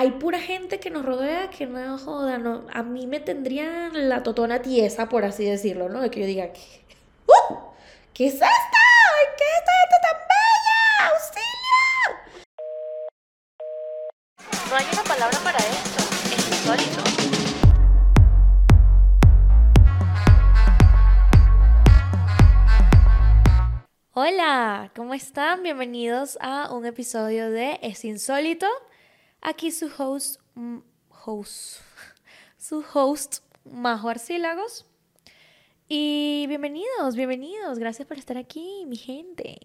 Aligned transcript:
hay 0.00 0.12
pura 0.12 0.40
gente 0.40 0.80
que 0.80 0.88
nos 0.88 1.04
rodea 1.04 1.50
que 1.50 1.66
no 1.66 1.98
joda, 1.98 2.38
no, 2.38 2.64
a 2.72 2.82
mí 2.82 3.06
me 3.06 3.20
tendrían 3.20 4.08
la 4.08 4.22
totona 4.22 4.62
tiesa, 4.62 5.10
por 5.10 5.26
así 5.26 5.44
decirlo, 5.44 5.90
¿no? 5.90 6.00
De 6.00 6.10
que 6.10 6.20
yo 6.20 6.26
diga, 6.26 6.50
¡Uh! 7.26 7.56
¿qué 8.14 8.28
es 8.28 8.32
esto? 8.32 8.46
¿Qué 9.36 9.44
es 9.44 9.60
esto 9.60 9.96
tan 10.08 10.16
bella? 10.30 10.80
¡Auxilio! 11.10 12.08
No 14.70 14.76
hay 14.76 14.86
una 14.90 15.02
palabra 15.02 15.38
para 15.44 15.58
esto, 15.58 16.02
es 16.34 16.48
insólito. 16.48 17.02
Hola, 24.14 24.90
¿cómo 24.96 25.12
están? 25.12 25.62
Bienvenidos 25.62 26.38
a 26.40 26.72
un 26.72 26.86
episodio 26.86 27.50
de 27.50 27.78
Es 27.82 28.06
Insólito. 28.06 28.66
Aquí 29.42 29.70
su 29.70 29.90
host, 29.96 30.38
mm, 30.54 30.80
host, 31.24 31.80
su 32.58 32.84
host, 32.92 33.42
Majo 33.64 34.10
Arcílagos. 34.10 34.86
Y 35.88 36.44
bienvenidos, 36.46 37.16
bienvenidos. 37.16 37.78
Gracias 37.78 38.06
por 38.06 38.18
estar 38.18 38.36
aquí, 38.36 38.84
mi 38.86 38.96
gente. 38.96 39.58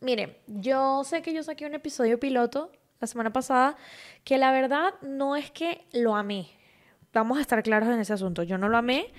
Miren, 0.00 0.36
yo 0.48 1.04
sé 1.04 1.22
que 1.22 1.32
yo 1.32 1.44
saqué 1.44 1.66
un 1.66 1.74
episodio 1.74 2.18
piloto 2.18 2.72
la 2.98 3.06
semana 3.06 3.32
pasada 3.32 3.76
que 4.24 4.38
la 4.38 4.50
verdad 4.50 4.94
no 5.02 5.36
es 5.36 5.52
que 5.52 5.86
lo 5.92 6.16
amé. 6.16 6.48
Vamos 7.12 7.38
a 7.38 7.42
estar 7.42 7.62
claros 7.62 7.88
en 7.90 8.00
ese 8.00 8.12
asunto. 8.12 8.42
Yo 8.42 8.58
no 8.58 8.68
lo 8.68 8.76
amé, 8.76 9.12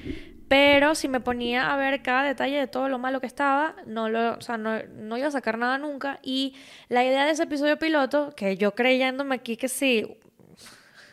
pero 0.52 0.96
si 0.96 1.08
me 1.08 1.22
ponía 1.22 1.72
a 1.72 1.78
ver 1.78 2.02
cada 2.02 2.23
detalle 2.23 2.58
de 2.58 2.68
todo 2.68 2.90
lo 2.90 3.00
malo 3.00 3.22
que 3.22 3.26
estaba, 3.26 3.73
no, 3.86 4.09
lo, 4.09 4.34
o 4.34 4.42
sea, 4.42 4.58
no, 4.58 4.84
no 4.84 5.16
iba 5.16 5.30
a 5.30 5.32
sacar 5.32 5.58
nada 5.58 5.78
nunca. 5.78 6.20
Y 6.23 6.55
la 6.90 7.05
idea 7.05 7.23
de 7.23 7.32
ese 7.32 7.44
episodio 7.44 7.80
piloto, 7.80 8.36
que 8.36 8.58
yo 8.58 8.76
creyéndome 8.76 9.34
aquí 9.34 9.56
que 9.56 9.70
sí, 9.70 10.06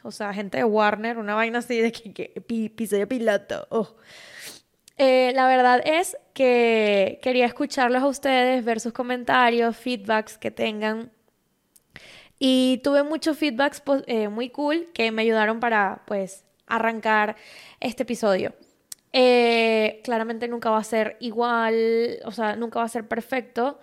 o 0.03 0.11
sea, 0.11 0.35
gente 0.35 0.59
de 0.59 0.65
Warner, 0.65 1.19
una 1.19 1.37
vaina 1.37 1.61
así 1.61 1.81
de 1.81 1.93
que, 1.93 2.13
que 2.13 2.33
episodio 2.35 3.07
piloto. 3.07 3.65
Oh. 3.71 3.95
Eh, 4.97 5.31
la 5.37 5.47
verdad 5.47 5.83
es 5.85 6.17
que 6.35 7.21
quería 7.23 7.47
escucharlos 7.47 8.03
a 8.03 8.09
ustedes, 8.09 8.65
ver 8.65 8.81
sus 8.81 8.93
comentarios, 8.93 9.77
feedbacks 9.77 10.37
que 10.37 10.51
tengan. 10.51 11.13
Y 12.41 12.81
tuve 12.83 13.05
muchos 13.05 13.39
feedbacks 13.39 13.85
eh, 14.09 14.27
muy 14.27 14.51
cool 14.51 14.89
que 14.93 15.13
me 15.13 15.23
ayudaron 15.23 15.61
para, 15.61 16.03
pues, 16.09 16.45
arrancar 16.67 17.37
este 17.79 18.03
episodio. 18.03 18.53
Eh, 19.13 20.01
claramente 20.05 20.49
nunca 20.49 20.71
va 20.71 20.79
a 20.79 20.85
ser 20.85 21.17
igual, 21.21 22.19
o 22.25 22.31
sea, 22.33 22.57
nunca 22.57 22.79
va 22.79 22.85
a 22.85 22.89
ser 22.89 23.07
perfecto. 23.09 23.79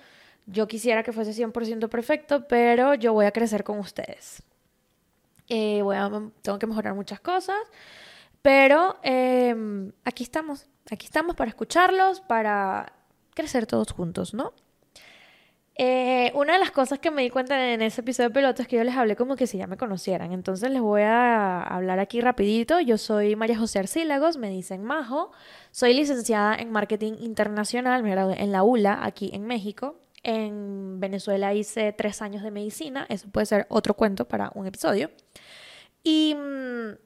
Yo 0.46 0.68
quisiera 0.68 1.04
que 1.04 1.12
fuese 1.12 1.34
100% 1.34 1.90
perfecto, 1.90 2.48
pero 2.48 2.94
yo 2.94 3.14
voy 3.14 3.26
a 3.26 3.32
crecer 3.32 3.64
con 3.64 3.80
ustedes. 3.80 4.44
Eh, 5.50 5.82
voy 5.82 5.96
a, 5.96 6.10
tengo 6.42 6.60
que 6.60 6.68
mejorar 6.68 6.94
muchas 6.96 7.20
cosas, 7.20 7.60
pero 8.42 8.98
em, 9.04 9.92
aquí 10.04 10.24
estamos, 10.24 10.68
aquí 10.92 11.06
estamos 11.06 11.36
para 11.36 11.50
escucharlos, 11.50 12.22
para 12.22 12.94
crecer 13.34 13.66
todos 13.66 13.92
juntos, 13.92 14.34
¿no? 14.34 14.54
Eh, 15.78 16.32
una 16.36 16.54
de 16.54 16.60
las 16.60 16.72
cosas 16.72 17.00
que 17.00 17.12
me 17.12 17.22
di 17.22 17.30
cuenta 17.30 17.74
en 17.74 17.82
ese 17.82 18.00
episodio 18.00 18.30
de 18.30 18.34
piloto 18.36 18.62
es 18.62 18.68
que 18.68 18.78
yo 18.78 18.84
les 18.86 18.96
hablé 18.96 19.18
como 19.18 19.36
que 19.36 19.46
si 19.46 19.58
ya 19.58 19.68
me 19.68 19.76
conocieran. 19.76 20.32
Entonces 20.32 20.72
les 20.72 20.82
voy 20.82 21.02
a 21.02 21.62
hablar 21.62 22.00
aquí 22.00 22.22
rapidito. 22.22 22.80
Yo 22.80 22.98
soy 22.98 23.36
María 23.36 23.58
José 23.58 23.80
Arcílagos, 23.80 24.38
me 24.38 24.50
dicen 24.50 24.84
Majo. 24.84 25.32
Soy 25.72 25.94
licenciada 25.94 26.56
en 26.56 26.72
Marketing 26.72 27.14
Internacional, 27.20 28.04
me 28.04 28.12
gradué 28.12 28.42
en 28.42 28.54
la 28.54 28.64
ULA, 28.64 29.04
aquí 29.04 29.32
en 29.34 29.46
México. 29.46 30.00
En 30.24 31.00
Venezuela 31.00 31.54
hice 31.54 31.92
tres 31.92 32.22
años 32.22 32.42
de 32.42 32.52
medicina. 32.52 33.06
Eso 33.10 33.28
puede 33.30 33.46
ser 33.46 33.68
otro 33.70 33.96
cuento 33.96 34.28
para 34.28 34.52
un 34.56 34.68
episodio. 34.68 35.12
Y 36.04 36.36
mm, 36.36 36.98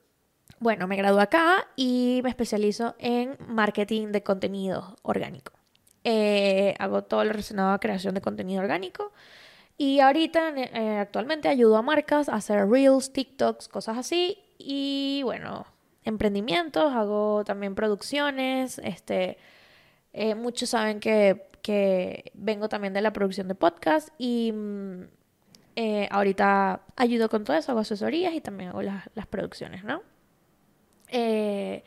bueno, 0.59 0.87
me 0.87 0.95
gradué 0.95 1.23
acá 1.23 1.67
y 1.75 2.21
me 2.23 2.29
especializo 2.29 2.95
en 2.99 3.35
marketing 3.47 4.11
de 4.11 4.21
contenido 4.21 4.95
orgánico. 5.01 5.58
Eh, 6.03 6.75
hago 6.79 7.03
todo 7.03 7.23
lo 7.23 7.31
relacionado 7.31 7.73
a 7.73 7.79
creación 7.79 8.15
de 8.15 8.21
contenido 8.21 8.61
orgánico. 8.61 9.11
Y 9.77 9.99
ahorita, 9.99 10.53
eh, 10.55 10.97
actualmente, 10.97 11.47
ayudo 11.47 11.77
a 11.77 11.81
marcas 11.81 12.29
a 12.29 12.35
hacer 12.35 12.67
reels, 12.67 13.13
TikToks, 13.13 13.67
cosas 13.67 13.97
así. 13.97 14.37
Y 14.57 15.21
bueno, 15.23 15.65
emprendimientos, 16.03 16.93
hago 16.93 17.43
también 17.45 17.75
producciones. 17.75 18.79
Este, 18.79 19.37
eh, 20.13 20.35
muchos 20.35 20.69
saben 20.69 20.99
que, 20.99 21.47
que, 21.61 22.31
vengo 22.33 22.69
también 22.69 22.93
de 22.93 23.01
la 23.01 23.13
producción 23.13 23.47
de 23.47 23.55
podcast 23.55 24.09
y 24.17 24.51
mm, 24.51 25.03
ahorita 26.11 26.81
ayudo 26.97 27.29
con 27.29 27.45
todo 27.45 27.55
eso, 27.55 27.71
hago 27.71 27.81
asesorías 27.81 28.33
y 28.33 28.41
también 28.41 28.69
hago 28.71 28.81
las, 28.81 29.09
las 29.15 29.27
producciones, 29.27 29.85
¿no? 29.85 30.01
Eh, 31.11 31.83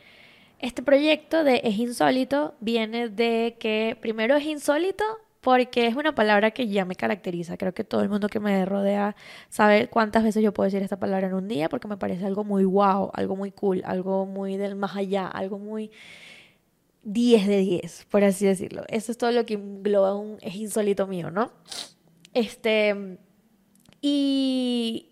este 0.63 0.81
proyecto 0.81 1.43
de 1.43 1.59
es 1.65 1.77
insólito 1.77 2.55
viene 2.61 3.09
de 3.09 3.57
que 3.59 3.97
primero 3.99 4.37
es 4.37 4.45
insólito 4.45 5.03
porque 5.41 5.87
es 5.87 5.95
una 5.97 6.15
palabra 6.15 6.51
que 6.51 6.69
ya 6.69 6.85
me 6.85 6.95
caracteriza. 6.95 7.57
Creo 7.57 7.73
que 7.73 7.83
todo 7.83 8.01
el 8.01 8.07
mundo 8.07 8.29
que 8.29 8.39
me 8.39 8.63
rodea 8.63 9.13
sabe 9.49 9.89
cuántas 9.89 10.23
veces 10.23 10.41
yo 10.41 10.53
puedo 10.53 10.63
decir 10.63 10.81
esta 10.81 10.97
palabra 10.97 11.27
en 11.27 11.33
un 11.33 11.49
día 11.49 11.67
porque 11.67 11.89
me 11.89 11.97
parece 11.97 12.25
algo 12.25 12.45
muy 12.45 12.63
wow, 12.63 13.11
algo 13.13 13.35
muy 13.35 13.51
cool, 13.51 13.81
algo 13.83 14.25
muy 14.25 14.55
del 14.55 14.77
más 14.77 14.95
allá, 14.95 15.27
algo 15.27 15.59
muy 15.59 15.91
10 17.03 17.45
de 17.45 17.57
10, 17.57 18.05
por 18.09 18.23
así 18.23 18.45
decirlo. 18.45 18.83
Eso 18.87 19.11
es 19.11 19.17
todo 19.17 19.33
lo 19.33 19.45
que 19.45 19.55
engloba 19.55 20.15
un 20.15 20.37
es 20.39 20.55
insólito 20.55 21.07
mío, 21.07 21.29
¿no? 21.29 21.51
Este 22.33 23.17
y 23.99 25.09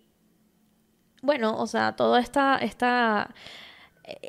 bueno, 1.21 1.59
o 1.59 1.67
sea, 1.67 1.97
toda 1.97 2.21
esta 2.21 2.55
esta 2.55 3.35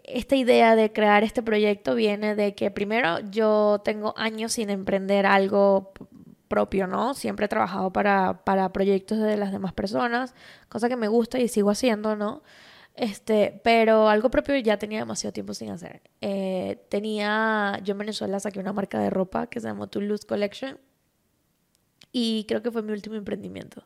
esta 0.05 0.37
idea 0.37 0.77
de 0.77 0.93
crear 0.93 1.25
este 1.25 1.43
proyecto 1.43 1.95
viene 1.95 2.35
de 2.35 2.55
que 2.55 2.71
primero 2.71 3.21
yo 3.31 3.81
tengo 3.85 4.15
años 4.17 4.53
sin 4.53 4.71
emprender 4.71 5.27
algo 5.27 5.93
propio, 6.49 6.87
¿no? 6.87 7.15
Siempre 7.15 7.47
he 7.47 7.49
trabajado 7.49 7.93
para, 7.93 8.45
para 8.45 8.73
proyectos 8.73 9.19
de 9.19 9.37
las 9.37 9.53
demás 9.53 9.73
personas, 9.73 10.35
cosa 10.69 10.89
que 10.89 10.97
me 10.97 11.09
gusta 11.09 11.39
y 11.39 11.49
sigo 11.49 11.71
haciendo, 11.71 12.15
¿no? 12.17 12.43
Este, 12.95 13.61
pero 13.65 14.09
algo 14.09 14.31
propio 14.31 14.57
ya 14.59 14.79
tenía 14.79 14.99
demasiado 14.99 15.33
tiempo 15.33 15.55
sin 15.55 15.71
hacer. 15.71 16.03
Eh, 16.21 16.85
tenía, 16.91 17.81
yo 17.83 17.93
en 17.93 17.99
Venezuela 17.99 18.39
saqué 18.39 18.61
una 18.61 18.73
marca 18.73 18.99
de 18.99 19.11
ropa 19.11 19.47
que 19.47 19.61
se 19.61 19.69
llamó 19.69 19.89
Toulouse 19.89 20.27
Collection 20.27 20.79
y 22.13 22.45
creo 22.47 22.63
que 22.63 22.71
fue 22.71 22.83
mi 22.83 22.93
último 22.93 23.17
emprendimiento. 23.17 23.85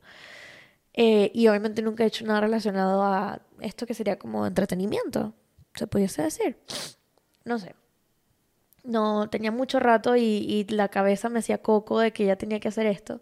Eh, 0.95 1.31
y 1.35 1.47
obviamente 1.49 1.83
nunca 1.83 2.05
he 2.05 2.07
hecho 2.09 2.25
nada 2.25 2.41
relacionado 2.41 3.03
a 3.03 3.43
esto 3.61 3.87
que 3.87 3.95
sería 3.95 4.19
como 4.19 4.47
entretenimiento, 4.47 5.35
se 5.77 5.87
pudiese 5.87 6.23
decir. 6.23 6.59
No 7.45 7.59
sé. 7.59 7.75
No, 8.85 9.29
tenía 9.31 9.51
mucho 9.51 9.81
rato 9.81 10.17
y, 10.17 10.65
la 10.71 10.89
cabeza 10.89 11.29
me 11.29 11.41
hacía 11.41 11.59
coco 11.59 11.99
de 12.01 12.13
que 12.13 12.25
ya 12.27 12.37
tenía 12.37 12.61
que 12.61 12.69
hacer 12.69 12.87
esto. 12.87 13.21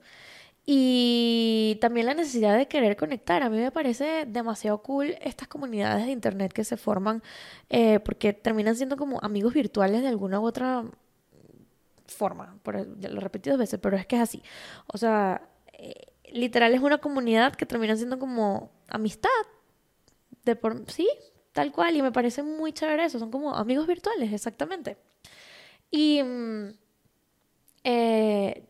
Y 0.66 1.78
también 1.81 2.06
la 2.06 2.15
necesidad 2.15 2.56
de 2.56 2.69
querer 2.69 2.97
conectar. 2.97 3.42
A 3.42 3.50
mí 3.50 3.59
me 3.59 3.70
parece 3.72 4.26
demasiado 4.26 4.82
cool 4.82 5.16
estas 5.22 5.48
comunidades 5.48 6.06
de 6.06 6.12
internet 6.12 6.53
que 6.53 6.65
se 6.65 6.76
forman 6.76 7.22
eh, 7.70 8.00
porque 8.00 8.32
terminan 8.32 8.76
siendo 8.76 8.97
como 8.97 9.19
amigos 9.22 9.54
virtuales 9.54 10.03
de 10.03 10.09
alguna 10.09 10.41
u 10.41 10.47
otra 10.47 10.84
forma. 12.06 12.59
Por, 12.62 12.76
lo 12.86 13.19
he 13.19 13.21
repetido 13.21 13.59
veces, 13.59 13.81
pero 13.81 13.97
es 13.97 14.06
que 14.06 14.16
es 14.16 14.22
así. 14.22 14.42
O 14.86 14.98
sea, 14.98 15.48
eh, 15.72 16.12
literal 16.32 16.75
es 16.75 16.81
una 16.81 16.98
comunidad 16.98 17.54
que 17.54 17.66
termina 17.66 17.97
siendo 17.97 18.19
como 18.19 18.71
amistad. 18.88 19.31
De 20.44 20.56
por, 20.56 20.91
sí, 20.91 21.09
Tal 21.54 21.72
cual, 21.72 21.97
y 21.97 22.03
me 22.03 22.12
parece 22.12 22.42
muy 22.42 22.72
chévere 22.72 23.04
eso, 23.04 23.20
son 23.20 23.31
como 23.31 23.54
amigos 23.54 23.87
virtuales, 23.87 24.32
exactamente. 24.32 24.97
Y 25.91 26.22
mm, 26.22 26.70
eh, 27.84 28.65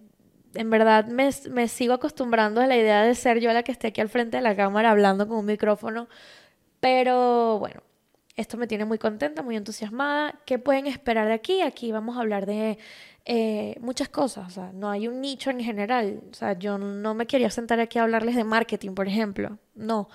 en 0.54 0.70
verdad 0.70 1.06
me, 1.06 1.30
me, 1.50 1.68
sigo 1.68 1.94
acostumbrando 1.94 2.60
a 2.60 2.66
la 2.66 2.76
idea 2.76 3.02
de 3.02 3.14
ser 3.14 3.40
yo 3.40 3.52
la 3.54 3.62
que 3.62 3.72
esté 3.72 3.88
aquí 3.88 4.00
al 4.02 4.10
frente 4.10 4.36
de 4.36 4.42
la 4.42 4.54
cámara 4.54 4.90
hablando 4.90 5.26
con 5.26 5.38
un 5.38 5.46
micrófono, 5.46 6.08
pero 6.80 7.58
bueno, 7.58 7.82
esto 8.36 8.58
me 8.58 8.66
tiene 8.66 8.84
muy 8.84 8.98
contenta, 8.98 9.42
muy 9.42 9.56
entusiasmada. 9.56 10.40
¿Qué 10.44 10.58
pueden 10.58 10.86
esperar 10.86 11.28
de 11.28 11.34
aquí? 11.34 11.62
Aquí 11.62 11.92
vamos 11.92 12.18
a 12.18 12.20
hablar 12.20 12.46
de 12.46 12.78
eh, 13.24 13.76
muchas 13.80 14.10
cosas, 14.10 14.46
o 14.48 14.50
sea, 14.50 14.72
no 14.74 14.90
hay 14.90 15.08
un 15.08 15.22
nicho 15.22 15.50
en 15.50 15.60
general, 15.60 16.20
o 16.30 16.34
sea, 16.34 16.58
yo 16.58 16.76
no 16.78 17.14
me 17.14 17.26
quería 17.26 17.48
sentar 17.50 17.80
aquí 17.80 17.98
a 17.98 18.02
hablarles 18.02 18.36
de 18.36 18.44
marketing, 18.44 18.94
por 18.94 19.08
ejemplo, 19.08 19.58
no, 19.74 20.08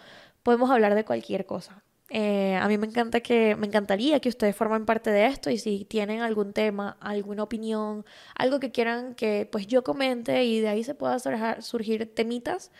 podemos 0.43 0.69
hablar 0.69 0.93
de 0.93 1.05
cualquier 1.05 1.47
cosa. 1.47 1.83
Eh, 2.09 2.55
a 2.55 2.67
mí 2.67 2.77
me 2.77 2.87
encanta 2.87 3.19
que, 3.21 3.55
me 3.55 3.67
encantaría 3.67 4.19
que 4.19 4.29
ustedes 4.29 4.55
formen 4.55 4.85
parte 4.85 5.11
de 5.11 5.27
esto 5.27 5.49
y 5.51 5.59
si 5.59 5.85
tienen 5.85 6.21
algún 6.21 6.53
tema, 6.53 6.97
alguna 7.01 7.43
opinión, 7.43 8.05
algo 8.35 8.59
que 8.59 8.71
quieran 8.71 9.13
que 9.15 9.47
pues 9.51 9.67
yo 9.67 9.83
comente 9.83 10.43
y 10.43 10.59
de 10.59 10.69
ahí 10.69 10.83
se 10.83 10.95
pueda 10.95 11.19
surgir 11.61 12.13
temitas, 12.15 12.71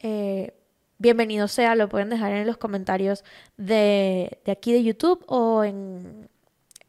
eh, 0.00 0.54
bienvenido 0.98 1.48
sea, 1.48 1.76
lo 1.76 1.88
pueden 1.88 2.10
dejar 2.10 2.32
en 2.32 2.46
los 2.46 2.56
comentarios 2.56 3.24
de, 3.56 4.40
de 4.44 4.52
aquí 4.52 4.72
de 4.72 4.82
YouTube 4.82 5.24
o 5.28 5.62
en, 5.62 6.28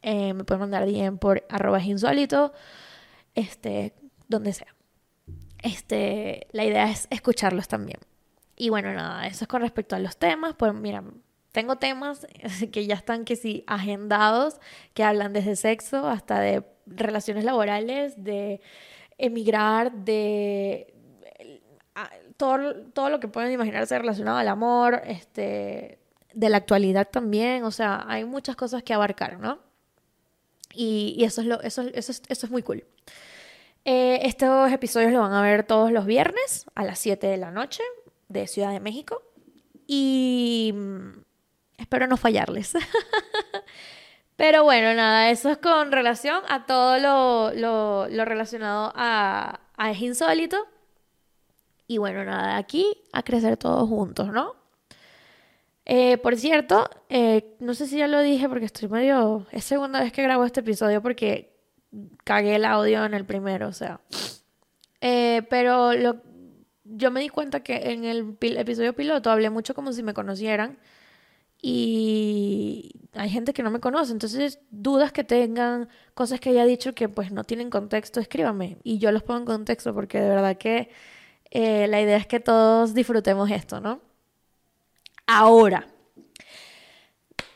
eh, 0.04 0.34
me 0.34 0.44
pueden 0.44 0.60
mandar 0.60 0.86
DM 0.86 1.18
por 1.18 1.46
arroba 1.50 1.82
insólito, 1.82 2.54
este, 3.36 3.94
donde 4.28 4.54
sea. 4.54 4.76
Este, 5.64 6.48
la 6.52 6.66
idea 6.66 6.92
es 6.92 7.08
escucharlos 7.10 7.70
también. 7.70 8.00
Y 8.58 8.70
bueno, 8.70 8.94
nada, 8.94 9.26
eso 9.28 9.46
es 9.46 9.48
con 9.48 9.62
respecto 9.62 9.96
a 9.96 10.00
los 10.00 10.18
temas. 10.18 10.56
Pues 10.56 10.74
mira, 10.74 11.04
tengo 11.54 11.78
temas 11.78 12.28
que 12.74 12.86
ya 12.86 12.96
están 12.96 13.24
que 13.24 13.38
sí 13.38 13.64
agendados, 13.68 14.60
que 14.94 15.06
hablan 15.06 15.32
desde 15.32 15.56
sexo 15.56 16.10
hasta 16.10 16.42
de 16.42 16.64
relaciones 16.86 17.46
laborales, 17.46 18.22
de 18.22 18.60
emigrar, 19.18 19.94
de 19.94 20.94
todo, 22.36 22.76
todo 22.94 23.10
lo 23.10 23.20
que 23.22 23.28
pueden 23.28 23.54
imaginarse 23.54 23.98
relacionado 23.98 24.38
al 24.38 24.48
amor, 24.48 25.02
este, 25.06 26.00
de 26.34 26.50
la 26.50 26.58
actualidad 26.58 27.08
también. 27.10 27.64
O 27.64 27.72
sea, 27.72 28.04
hay 28.08 28.26
muchas 28.26 28.56
cosas 28.56 28.84
que 28.84 28.94
abarcar, 28.94 29.40
¿no? 29.40 29.60
Y, 30.74 31.24
eso, 31.24 31.42
es 31.42 31.48
lo, 31.48 31.62
eso, 31.62 31.84
eso, 31.94 32.12
es, 32.12 32.24
eso 32.28 32.46
es 32.48 32.52
muy 32.52 32.64
cool. 32.64 32.84
Eh, 33.86 34.22
estos 34.24 34.72
episodios 34.72 35.12
lo 35.12 35.20
van 35.20 35.34
a 35.34 35.42
ver 35.42 35.66
todos 35.66 35.92
los 35.92 36.06
viernes 36.06 36.66
a 36.74 36.84
las 36.84 36.98
7 37.00 37.28
de 37.28 37.38
la 37.38 37.52
noche 37.52 37.84
de 38.28 38.48
Ciudad 38.48 38.72
de 38.72 38.80
México. 38.80 39.22
Y 39.86 40.74
mm, 40.74 41.23
espero 41.78 42.08
no 42.08 42.18
fallarles. 42.18 42.74
Pero 44.36 44.64
bueno, 44.64 44.94
nada, 44.94 45.30
eso 45.30 45.50
es 45.50 45.58
con 45.58 45.92
relación 45.92 46.42
a 46.50 46.66
todo 46.66 46.98
lo, 46.98 47.54
lo, 47.54 48.08
lo 48.10 48.26
relacionado 48.26 48.92
a, 48.96 49.60
a 49.78 49.92
Es 49.92 50.02
Insólito. 50.02 50.58
Y 51.88 51.98
bueno, 51.98 52.24
nada, 52.26 52.58
aquí 52.58 52.86
a 53.12 53.24
crecer 53.24 53.58
todos 53.58 53.88
juntos, 53.88 54.30
¿no? 54.30 54.56
Eh, 55.86 56.18
por 56.18 56.38
cierto, 56.38 56.90
eh, 57.10 57.56
no 57.60 57.74
sé 57.74 57.88
si 57.88 57.98
ya 57.98 58.08
lo 58.08 58.22
dije 58.22 58.48
porque 58.48 58.66
estoy 58.66 58.88
medio... 58.88 59.46
Es 59.52 59.66
segunda 59.66 60.00
vez 60.00 60.12
que 60.12 60.24
grabo 60.24 60.46
este 60.46 60.62
episodio 60.62 61.02
porque 61.02 61.54
cagué 62.24 62.56
el 62.56 62.66
audio 62.66 63.06
en 63.06 63.14
el 63.14 63.26
primero, 63.26 63.68
o 63.68 63.74
sea. 63.74 64.00
Eh, 65.02 65.44
pero 65.50 65.94
lo, 65.94 66.22
yo 66.86 67.12
me 67.12 67.20
di 67.20 67.30
cuenta 67.30 67.62
que 67.62 67.92
en 67.92 68.06
el 68.06 68.38
episodio 68.42 68.94
piloto 68.94 69.30
hablé 69.30 69.50
mucho 69.50 69.76
como 69.76 69.92
si 69.92 70.04
me 70.04 70.14
conocieran 70.14 70.80
y 71.66 72.92
hay 73.14 73.30
gente 73.30 73.54
que 73.54 73.64
no 73.64 73.72
me 73.72 73.80
conoce, 73.80 74.12
entonces 74.12 74.60
dudas 74.70 75.14
que 75.14 75.24
tengan, 75.24 75.88
cosas 76.14 76.42
que 76.42 76.50
haya 76.50 76.66
dicho 76.66 76.94
que 76.94 77.08
pues 77.08 77.32
no 77.32 77.46
tienen 77.46 77.70
contexto, 77.70 78.20
escríbame 78.20 78.78
y 78.84 78.98
yo 78.98 79.14
los 79.14 79.24
pongo 79.24 79.40
en 79.40 79.46
contexto 79.46 79.94
porque 79.94 80.20
de 80.20 80.28
verdad 80.28 80.58
que 80.58 80.90
eh, 81.52 81.88
la 81.88 82.02
idea 82.02 82.18
es 82.18 82.28
que 82.28 82.42
todos 82.42 82.94
disfrutemos 82.94 83.50
esto, 83.50 83.80
¿no? 83.80 84.02
Ahora, 85.26 85.88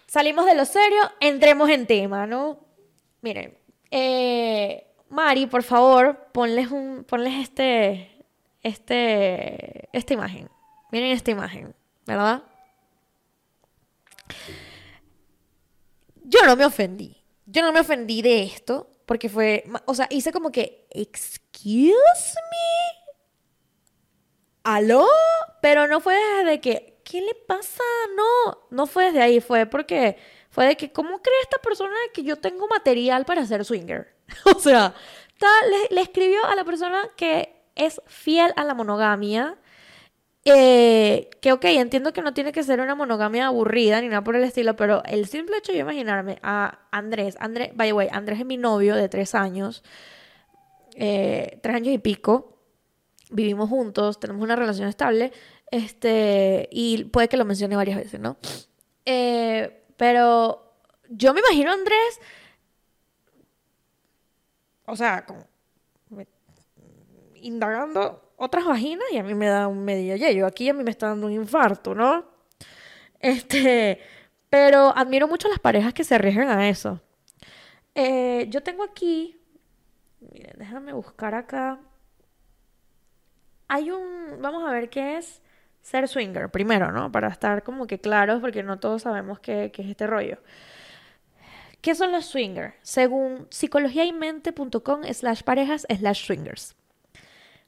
salimos 0.06 0.45
de 0.45 0.56
lo 0.56 0.63
serio, 0.63 1.01
entremos 1.19 1.69
en 1.69 1.86
tema, 1.86 2.25
¿no? 2.25 2.59
Miren, 3.21 3.57
eh, 3.92 4.88
Mari, 5.09 5.48
por 5.48 5.63
favor, 5.63 6.30
ponles, 6.31 6.71
un, 6.71 7.04
ponles 7.04 7.33
este, 7.42 8.24
este, 8.63 9.89
esta 9.92 10.13
imagen. 10.13 10.50
Miren 10.94 11.12
esta 11.12 11.31
imagen, 11.31 11.75
¿verdad? 12.06 12.44
Yo 16.24 16.44
no 16.45 16.56
me 16.56 16.65
ofendí. 16.65 17.24
Yo 17.45 17.62
no 17.62 17.71
me 17.71 17.79
ofendí 17.79 18.21
de 18.21 18.44
esto 18.44 18.89
porque 19.06 19.29
fue, 19.29 19.63
o 19.85 19.95
sea, 19.95 20.07
hice 20.09 20.33
como 20.33 20.51
que, 20.51 20.85
excuse 20.91 22.35
me, 22.51 23.13
aló, 24.63 25.07
pero 25.62 25.88
no 25.88 26.01
fue 26.01 26.15
desde 26.15 26.59
que, 26.59 27.00
¿qué 27.06 27.21
le 27.21 27.33
pasa? 27.33 27.83
No, 28.18 28.68
no 28.69 28.85
fue 28.85 29.06
desde 29.06 29.21
ahí, 29.21 29.39
fue 29.39 29.65
porque, 29.65 30.18
fue 30.50 30.65
de 30.65 30.75
que, 30.75 30.91
¿cómo 30.91 31.21
cree 31.21 31.41
esta 31.41 31.57
persona 31.59 31.95
que 32.13 32.23
yo 32.23 32.35
tengo 32.35 32.68
material 32.68 33.23
para 33.23 33.45
ser 33.45 33.63
swinger? 33.63 34.13
o 34.53 34.59
sea, 34.59 34.94
le, 35.39 35.95
le 35.95 36.01
escribió 36.01 36.45
a 36.45 36.56
la 36.56 36.65
persona 36.65 37.07
que 37.15 37.63
es 37.75 38.01
fiel 38.07 38.51
a 38.57 38.65
la 38.65 38.73
monogamia. 38.73 39.57
Eh, 40.55 41.29
que 41.41 41.51
ok, 41.51 41.65
entiendo 41.65 42.13
que 42.13 42.21
no 42.21 42.33
tiene 42.33 42.51
que 42.51 42.63
ser 42.63 42.79
una 42.79 42.95
monogamia 42.95 43.47
aburrida 43.47 44.01
ni 44.01 44.07
nada 44.07 44.23
por 44.23 44.35
el 44.35 44.44
estilo, 44.44 44.75
pero 44.75 45.03
el 45.05 45.27
simple 45.27 45.57
hecho 45.57 45.71
de 45.71 45.79
imaginarme 45.79 46.39
a 46.41 46.79
Andrés, 46.91 47.35
Andrés, 47.39 47.71
by 47.75 47.89
the 47.89 47.94
way, 47.94 48.07
Andrés 48.11 48.39
es 48.39 48.45
mi 48.45 48.57
novio 48.57 48.95
de 48.95 49.09
tres 49.09 49.35
años, 49.35 49.83
eh, 50.95 51.59
tres 51.61 51.75
años 51.75 51.94
y 51.94 51.97
pico, 51.97 52.57
vivimos 53.29 53.69
juntos, 53.69 54.19
tenemos 54.19 54.41
una 54.41 54.55
relación 54.55 54.88
estable, 54.88 55.31
este, 55.71 56.69
y 56.71 57.05
puede 57.05 57.27
que 57.27 57.38
lo 57.38 57.45
mencione 57.45 57.75
varias 57.75 57.97
veces, 57.97 58.19
¿no? 58.19 58.38
Eh, 59.05 59.83
pero 59.97 60.73
yo 61.09 61.33
me 61.33 61.41
imagino 61.41 61.71
a 61.71 61.73
Andrés, 61.73 62.19
o 64.85 64.95
sea, 64.95 65.25
como 65.25 65.45
indagando 67.35 68.26
otras 68.37 68.65
vaginas 68.65 69.07
y 69.11 69.17
a 69.17 69.23
mí 69.23 69.33
me 69.33 69.47
da 69.47 69.67
un 69.67 69.83
medio 69.83 70.15
yo 70.15 70.45
Aquí 70.45 70.69
a 70.69 70.73
mí 70.73 70.83
me 70.83 70.91
está 70.91 71.07
dando 71.07 71.27
un 71.27 71.33
infarto, 71.33 71.93
¿no? 71.93 72.25
Este, 73.19 73.99
pero 74.49 74.95
admiro 74.95 75.27
mucho 75.27 75.49
las 75.49 75.59
parejas 75.59 75.93
que 75.93 76.03
se 76.03 76.15
arriesgan 76.15 76.49
a 76.49 76.69
eso. 76.69 77.01
Eh, 77.95 78.45
yo 78.49 78.61
tengo 78.61 78.83
aquí, 78.83 79.39
miren, 80.19 80.53
déjame 80.57 80.93
buscar 80.93 81.33
acá. 81.33 81.79
Hay 83.67 83.91
un, 83.91 84.39
vamos 84.39 84.63
a 84.67 84.71
ver 84.71 84.89
qué 84.89 85.17
es 85.17 85.41
ser 85.81 86.07
swinger, 86.07 86.49
primero, 86.49 86.91
¿no? 86.91 87.11
Para 87.11 87.27
estar 87.29 87.63
como 87.63 87.87
que 87.87 87.99
claros, 87.99 88.39
porque 88.39 88.61
no 88.61 88.79
todos 88.79 89.01
sabemos 89.01 89.39
qué, 89.39 89.71
qué 89.73 89.81
es 89.81 89.89
este 89.89 90.05
rollo. 90.05 90.37
¿Qué 91.81 91.95
son 91.95 92.11
los 92.11 92.25
swingers? 92.25 92.75
Según 92.81 93.47
psicologiaymente.com 93.49 95.03
slash 95.11 95.41
parejas 95.43 95.87
slash 95.89 96.25
swingers. 96.25 96.75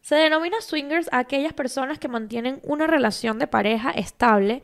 Se 0.02 0.16
denomina 0.16 0.62
swingers 0.62 1.12
a 1.12 1.20
aquellas 1.20 1.54
personas 1.54 2.00
que 2.00 2.08
mantienen 2.08 2.62
una 2.64 2.88
relación 2.88 3.38
de 3.40 3.48
pareja 3.48 3.92
estable 3.92 4.64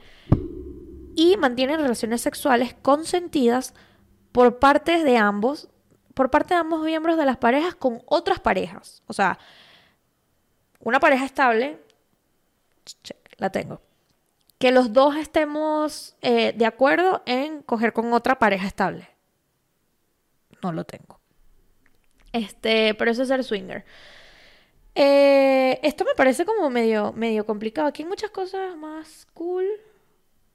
y 1.15 1.37
mantienen 1.37 1.79
relaciones 1.79 2.21
sexuales 2.21 2.75
consentidas 2.81 3.73
por 4.31 4.59
parte 4.59 5.03
de 5.03 5.17
ambos, 5.17 5.69
por 6.13 6.29
parte 6.29 6.53
de 6.53 6.59
ambos 6.59 6.83
miembros 6.83 7.17
de 7.17 7.25
las 7.25 7.37
parejas 7.37 7.75
con 7.75 8.01
otras 8.05 8.39
parejas. 8.39 9.01
O 9.07 9.13
sea, 9.13 9.39
una 10.79 10.99
pareja 10.99 11.25
estable, 11.25 11.79
la 13.37 13.49
tengo. 13.49 13.81
Que 14.57 14.71
los 14.71 14.93
dos 14.93 15.15
estemos 15.15 16.15
eh, 16.21 16.53
de 16.55 16.65
acuerdo 16.65 17.23
en 17.25 17.61
coger 17.61 17.93
con 17.93 18.13
otra 18.13 18.39
pareja 18.39 18.67
estable. 18.67 19.09
No 20.61 20.71
lo 20.71 20.85
tengo. 20.85 21.19
Este, 22.31 22.93
pero 22.95 23.11
eso 23.11 23.21
es 23.21 23.29
ser 23.29 23.43
swinger. 23.43 23.85
Eh, 24.95 25.79
esto 25.83 26.05
me 26.05 26.15
parece 26.15 26.45
como 26.45 26.69
medio, 26.69 27.11
medio 27.13 27.45
complicado. 27.45 27.89
Aquí 27.89 28.03
hay 28.03 28.09
muchas 28.09 28.31
cosas 28.31 28.75
más 28.77 29.27
cool. 29.33 29.67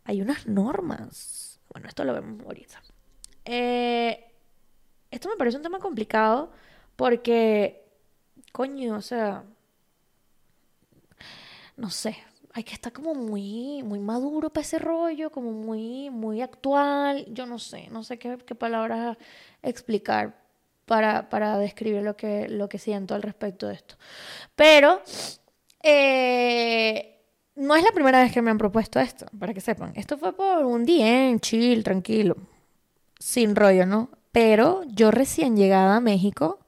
Hay 0.05 0.23
unas 0.23 0.47
normas. 0.47 1.61
Bueno, 1.73 1.89
esto 1.89 2.05
lo 2.05 2.15
vemos 2.15 2.45
ahorita. 2.45 2.83
Eh, 3.45 4.33
esto 5.11 5.29
me 5.29 5.37
parece 5.37 5.59
un 5.59 5.63
tema 5.63 5.79
complicado 5.79 6.51
porque, 6.97 7.85
coño, 8.53 8.97
o 8.97 9.03
sea, 9.03 9.45
no 11.77 11.91
sé, 11.91 12.17
hay 12.53 12.65
que 12.65 12.75
estar 12.75 12.93
como 12.93 13.15
muy, 13.15 13.83
muy 13.83 13.99
maduro 14.01 14.51
para 14.51 14.63
ese 14.63 14.79
rollo, 14.79 15.31
como 15.31 15.53
muy, 15.53 16.11
muy 16.11 16.43
actual. 16.43 17.27
Yo 17.29 17.47
no 17.47 17.59
sé, 17.59 17.89
no 17.91 18.03
sé 18.05 18.19
qué, 18.19 18.39
qué 18.39 18.55
palabras 18.55 19.17
explicar 19.63 20.40
para, 20.91 21.59
describir 21.59 22.03
lo 22.03 22.17
que, 22.17 22.49
lo 22.49 22.69
que 22.69 22.79
siento 22.79 23.15
al 23.15 23.23
respecto 23.23 23.69
de 23.69 23.75
esto. 23.75 23.95
Pero 24.57 25.01
eh, 25.85 27.23
no 27.55 27.77
es 27.77 27.85
la 27.85 27.93
primera 27.93 28.21
vez 28.21 28.33
que 28.33 28.43
me 28.43 28.51
han 28.51 28.59
propuesto 28.59 28.99
esto, 28.99 29.27
para 29.39 29.55
que 29.55 29.61
sepan. 29.61 29.93
Esto 29.95 30.19
fue 30.19 30.33
por 30.33 30.65
un 30.65 30.85
día, 30.85 31.29
en 31.29 31.39
chill, 31.39 31.85
tranquilo, 31.85 32.37
sin 33.21 33.55
rollo, 33.55 33.87
¿no? 33.87 34.11
Pero 34.33 34.83
yo 34.89 35.13
recién 35.13 35.57
llegada 35.57 35.95
a 35.97 36.01
México, 36.01 36.59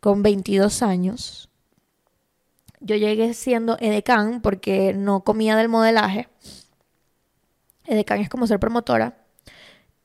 con 0.00 0.22
22 0.22 0.82
años, 0.82 1.50
yo 2.80 2.96
llegué 2.96 3.34
siendo 3.34 3.76
edecán 3.80 4.40
porque 4.40 4.94
no 4.94 5.24
comía 5.24 5.56
del 5.56 5.68
modelaje. 5.68 6.28
Edecán 7.86 8.20
es 8.20 8.30
como 8.30 8.46
ser 8.46 8.58
promotora. 8.58 9.23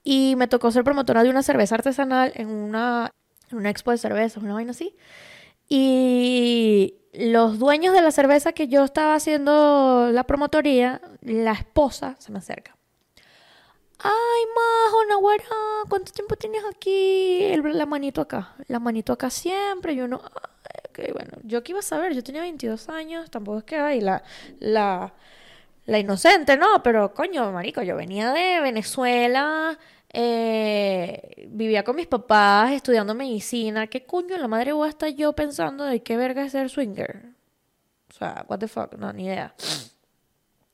Y 0.03 0.35
me 0.37 0.47
tocó 0.47 0.71
ser 0.71 0.83
promotora 0.83 1.23
de 1.23 1.29
una 1.29 1.43
cerveza 1.43 1.75
artesanal 1.75 2.31
en 2.35 2.49
una, 2.49 3.11
en 3.51 3.57
una 3.57 3.69
expo 3.69 3.91
de 3.91 3.97
cervezas, 3.97 4.41
una 4.41 4.53
vaina 4.53 4.71
así. 4.71 4.95
Y 5.67 6.95
los 7.13 7.59
dueños 7.59 7.93
de 7.93 8.01
la 8.01 8.11
cerveza 8.11 8.53
que 8.53 8.67
yo 8.67 8.83
estaba 8.83 9.15
haciendo 9.15 10.09
la 10.11 10.23
promotoría, 10.25 11.01
la 11.21 11.51
esposa 11.51 12.15
se 12.19 12.31
me 12.31 12.39
acerca. 12.39 12.75
Ay, 14.01 14.43
Majo, 14.55 15.05
Nahuara, 15.09 15.43
¿cuánto 15.89 16.13
tiempo 16.13 16.37
tienes 16.37 16.63
aquí? 16.73 17.53
la 17.57 17.85
manito 17.85 18.21
acá, 18.21 18.55
la 18.67 18.79
manito 18.79 19.11
acá 19.11 19.29
siempre. 19.29 19.93
Y 19.93 20.01
uno, 20.01 20.21
ok, 20.89 20.99
bueno, 21.13 21.31
yo 21.43 21.61
qué 21.63 21.73
iba 21.73 21.79
a 21.79 21.83
saber, 21.83 22.13
yo 22.13 22.23
tenía 22.23 22.41
22 22.41 22.87
años, 22.87 23.29
tampoco 23.29 23.59
es 23.59 23.63
que 23.65 23.75
hay 23.75 23.99
la, 23.99 24.23
la, 24.59 25.13
la 25.89 25.99
inocente, 25.99 26.55
¿no? 26.55 26.81
Pero 26.83 27.13
coño, 27.13 27.51
marico, 27.51 27.81
yo 27.81 27.95
venía 27.95 28.31
de 28.31 28.61
Venezuela, 28.61 29.77
eh, 30.13 31.47
vivía 31.49 31.83
con 31.83 31.95
mis 31.95 32.07
papás 32.07 32.71
estudiando 32.71 33.15
medicina. 33.15 33.87
¿Qué 33.87 34.05
coño 34.05 34.37
la 34.37 34.47
madre 34.47 34.71
voy 34.71 34.89
a 34.89 35.09
yo 35.09 35.33
pensando 35.33 35.83
de 35.85 36.01
qué 36.01 36.15
verga 36.15 36.43
es 36.43 36.51
ser 36.51 36.69
swinger? 36.69 37.33
O 38.09 38.13
sea, 38.13 38.45
what 38.47 38.59
the 38.59 38.67
fuck, 38.67 38.93
no, 38.95 39.11
ni 39.13 39.25
idea. 39.25 39.53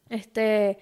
Este, 0.10 0.78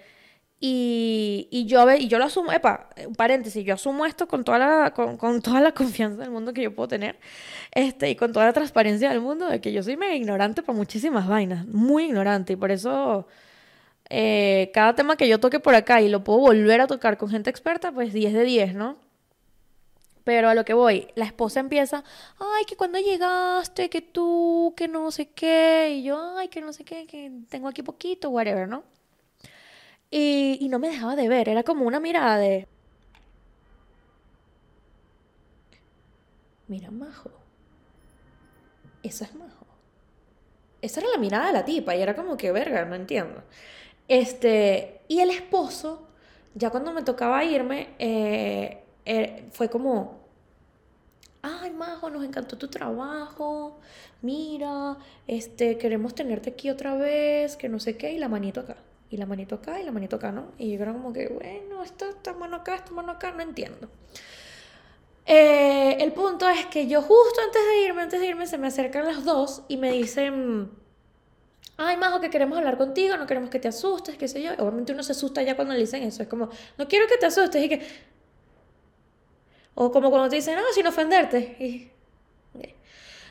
y, 0.60 1.48
y 1.52 1.66
yo, 1.66 1.90
y 1.92 2.08
yo 2.08 2.18
lo 2.18 2.26
asumo, 2.26 2.52
epa, 2.52 2.90
un 3.06 3.16
paréntesis, 3.16 3.64
yo 3.64 3.76
asumo 3.76 4.06
esto 4.06 4.28
con 4.28 4.44
toda 4.44 4.58
la, 4.60 4.94
con, 4.94 5.18
con 5.18 5.42
toda 5.42 5.62
la 5.62 5.74
confianza 5.74 6.22
del 6.22 6.32
mundo 6.32 6.54
que 6.54 6.62
yo 6.62 6.74
puedo 6.74 6.88
tener, 6.88 7.20
este, 7.72 8.10
y 8.10 8.16
con 8.16 8.34
toda 8.34 8.46
la 8.46 8.54
transparencia 8.54 9.10
del 9.10 9.22
mundo, 9.22 9.48
de 9.48 9.62
que 9.62 9.72
yo 9.74 9.84
soy 9.84 9.98
mega 9.98 10.16
ignorante 10.16 10.64
para 10.64 10.78
muchísimas 10.78 11.28
vainas, 11.28 11.66
muy 11.68 12.06
ignorante, 12.06 12.54
y 12.54 12.56
por 12.56 12.72
eso 12.72 13.28
eh, 14.16 14.70
cada 14.76 14.94
tema 14.94 15.18
que 15.18 15.28
yo 15.28 15.40
toque 15.40 15.60
por 15.60 15.74
acá 15.74 16.00
y 16.00 16.08
lo 16.08 16.24
puedo 16.24 16.40
volver 16.40 16.82
a 16.82 16.88
tocar 16.88 17.18
con 17.18 17.30
gente 17.30 17.50
experta, 17.50 17.92
pues 17.92 18.14
10 18.14 18.34
de 18.34 18.44
10, 18.44 18.76
¿no? 18.76 18.98
Pero 20.24 20.50
a 20.50 20.54
lo 20.56 20.64
que 20.66 20.76
voy, 20.76 21.08
la 21.16 21.26
esposa 21.26 21.60
empieza, 21.60 22.04
ay, 22.38 22.66
que 22.66 22.78
cuando 22.78 23.00
llegaste, 23.00 23.90
que 23.90 24.02
tú, 24.02 24.74
que 24.78 24.88
no 24.88 25.10
sé 25.10 25.30
qué, 25.32 25.96
y 25.98 26.04
yo, 26.04 26.38
ay, 26.38 26.48
que 26.50 26.62
no 26.62 26.74
sé 26.74 26.86
qué, 26.86 27.08
que 27.08 27.32
tengo 27.50 27.68
aquí 27.68 27.82
poquito, 27.82 28.30
whatever, 28.30 28.68
¿no? 28.68 28.84
Y, 30.12 30.60
y 30.62 30.70
no 30.70 30.78
me 30.78 30.90
dejaba 30.90 31.16
de 31.16 31.28
ver, 31.28 31.50
era 31.50 31.64
como 31.64 31.86
una 31.86 32.00
mirada 32.00 32.38
de, 32.38 32.68
mira, 36.68 36.92
Majo, 36.92 37.32
esa 39.02 39.26
es 39.26 39.34
Majo. 39.36 39.66
Esa 40.82 41.00
era 41.00 41.10
la 41.10 41.18
mirada 41.18 41.48
de 41.48 41.54
la 41.54 41.66
tipa 41.66 41.96
y 41.96 42.02
era 42.02 42.16
como 42.16 42.38
que, 42.38 42.52
verga, 42.52 42.86
no 42.86 42.96
entiendo. 42.96 43.42
Este, 44.08 45.02
y 45.08 45.20
el 45.20 45.30
esposo, 45.30 46.08
ya 46.56 46.70
cuando 46.70 46.94
me 46.94 47.04
tocaba 47.04 47.44
irme, 47.44 47.90
eh, 48.00 48.84
eh, 49.06 49.50
fue 49.52 49.70
como, 49.70 50.22
ay, 51.42 51.72
Majo, 51.72 52.10
nos 52.10 52.24
encantó 52.24 52.58
tu 52.58 52.68
trabajo, 52.68 53.80
mira, 54.22 54.98
este, 55.28 55.78
queremos 55.78 56.16
tenerte 56.16 56.52
aquí 56.52 56.70
otra 56.70 56.96
vez, 56.96 57.56
que 57.56 57.70
no 57.70 57.80
sé 57.80 57.98
qué, 57.98 58.14
y 58.14 58.20
la 58.20 58.30
manito 58.30 58.62
acá, 58.62 58.78
y 59.10 59.18
la 59.18 59.26
manito 59.26 59.56
acá, 59.56 59.80
y 59.80 59.84
la 59.84 59.92
manito 59.92 60.16
acá, 60.18 60.32
¿no? 60.32 60.52
Y 60.58 60.76
yo 60.76 60.82
era 60.82 60.94
como 60.94 61.14
que, 61.14 61.28
bueno, 61.28 61.84
esta, 61.84 62.10
esta 62.10 62.34
mano 62.34 62.58
acá, 62.58 62.76
esta 62.76 62.92
mano 62.92 63.12
acá, 63.14 63.32
no 63.32 63.42
entiendo. 63.42 63.90
Eh, 65.26 65.98
el 66.02 66.12
punto 66.12 66.50
es 66.50 66.66
que 66.66 66.88
yo 66.88 67.02
justo 67.02 67.42
antes 67.46 67.62
de 67.66 67.86
irme, 67.86 68.02
antes 68.02 68.20
de 68.20 68.28
irme, 68.28 68.46
se 68.48 68.58
me 68.58 68.68
acercan 68.68 69.06
los 69.06 69.24
dos 69.24 69.64
y 69.68 69.78
me 69.78 69.92
dicen, 69.92 70.70
ay, 71.78 71.98
Majo, 71.98 72.20
que 72.20 72.30
queremos 72.30 72.58
hablar 72.58 72.78
contigo, 72.78 73.18
no 73.18 73.28
queremos 73.28 73.50
que 73.50 73.60
te 73.60 73.68
asustes, 73.68 74.18
qué 74.18 74.28
sé 74.28 74.42
yo. 74.42 74.52
Obviamente 74.60 74.94
uno 74.94 75.04
se 75.04 75.14
asusta 75.14 75.42
ya 75.42 75.56
cuando 75.56 75.74
le 75.74 75.82
dicen 75.82 76.04
eso, 76.04 76.24
es 76.24 76.30
como, 76.30 76.50
no 76.78 76.88
quiero 76.88 77.08
que 77.08 77.18
te 77.18 77.26
asustes. 77.26 77.82
O 79.76 79.92
como 79.92 80.10
cuando 80.10 80.30
te 80.30 80.36
dicen, 80.36 80.56
no, 80.56 80.62
sin 80.74 80.86
ofenderte. 80.88 81.58
Y. 81.60 81.90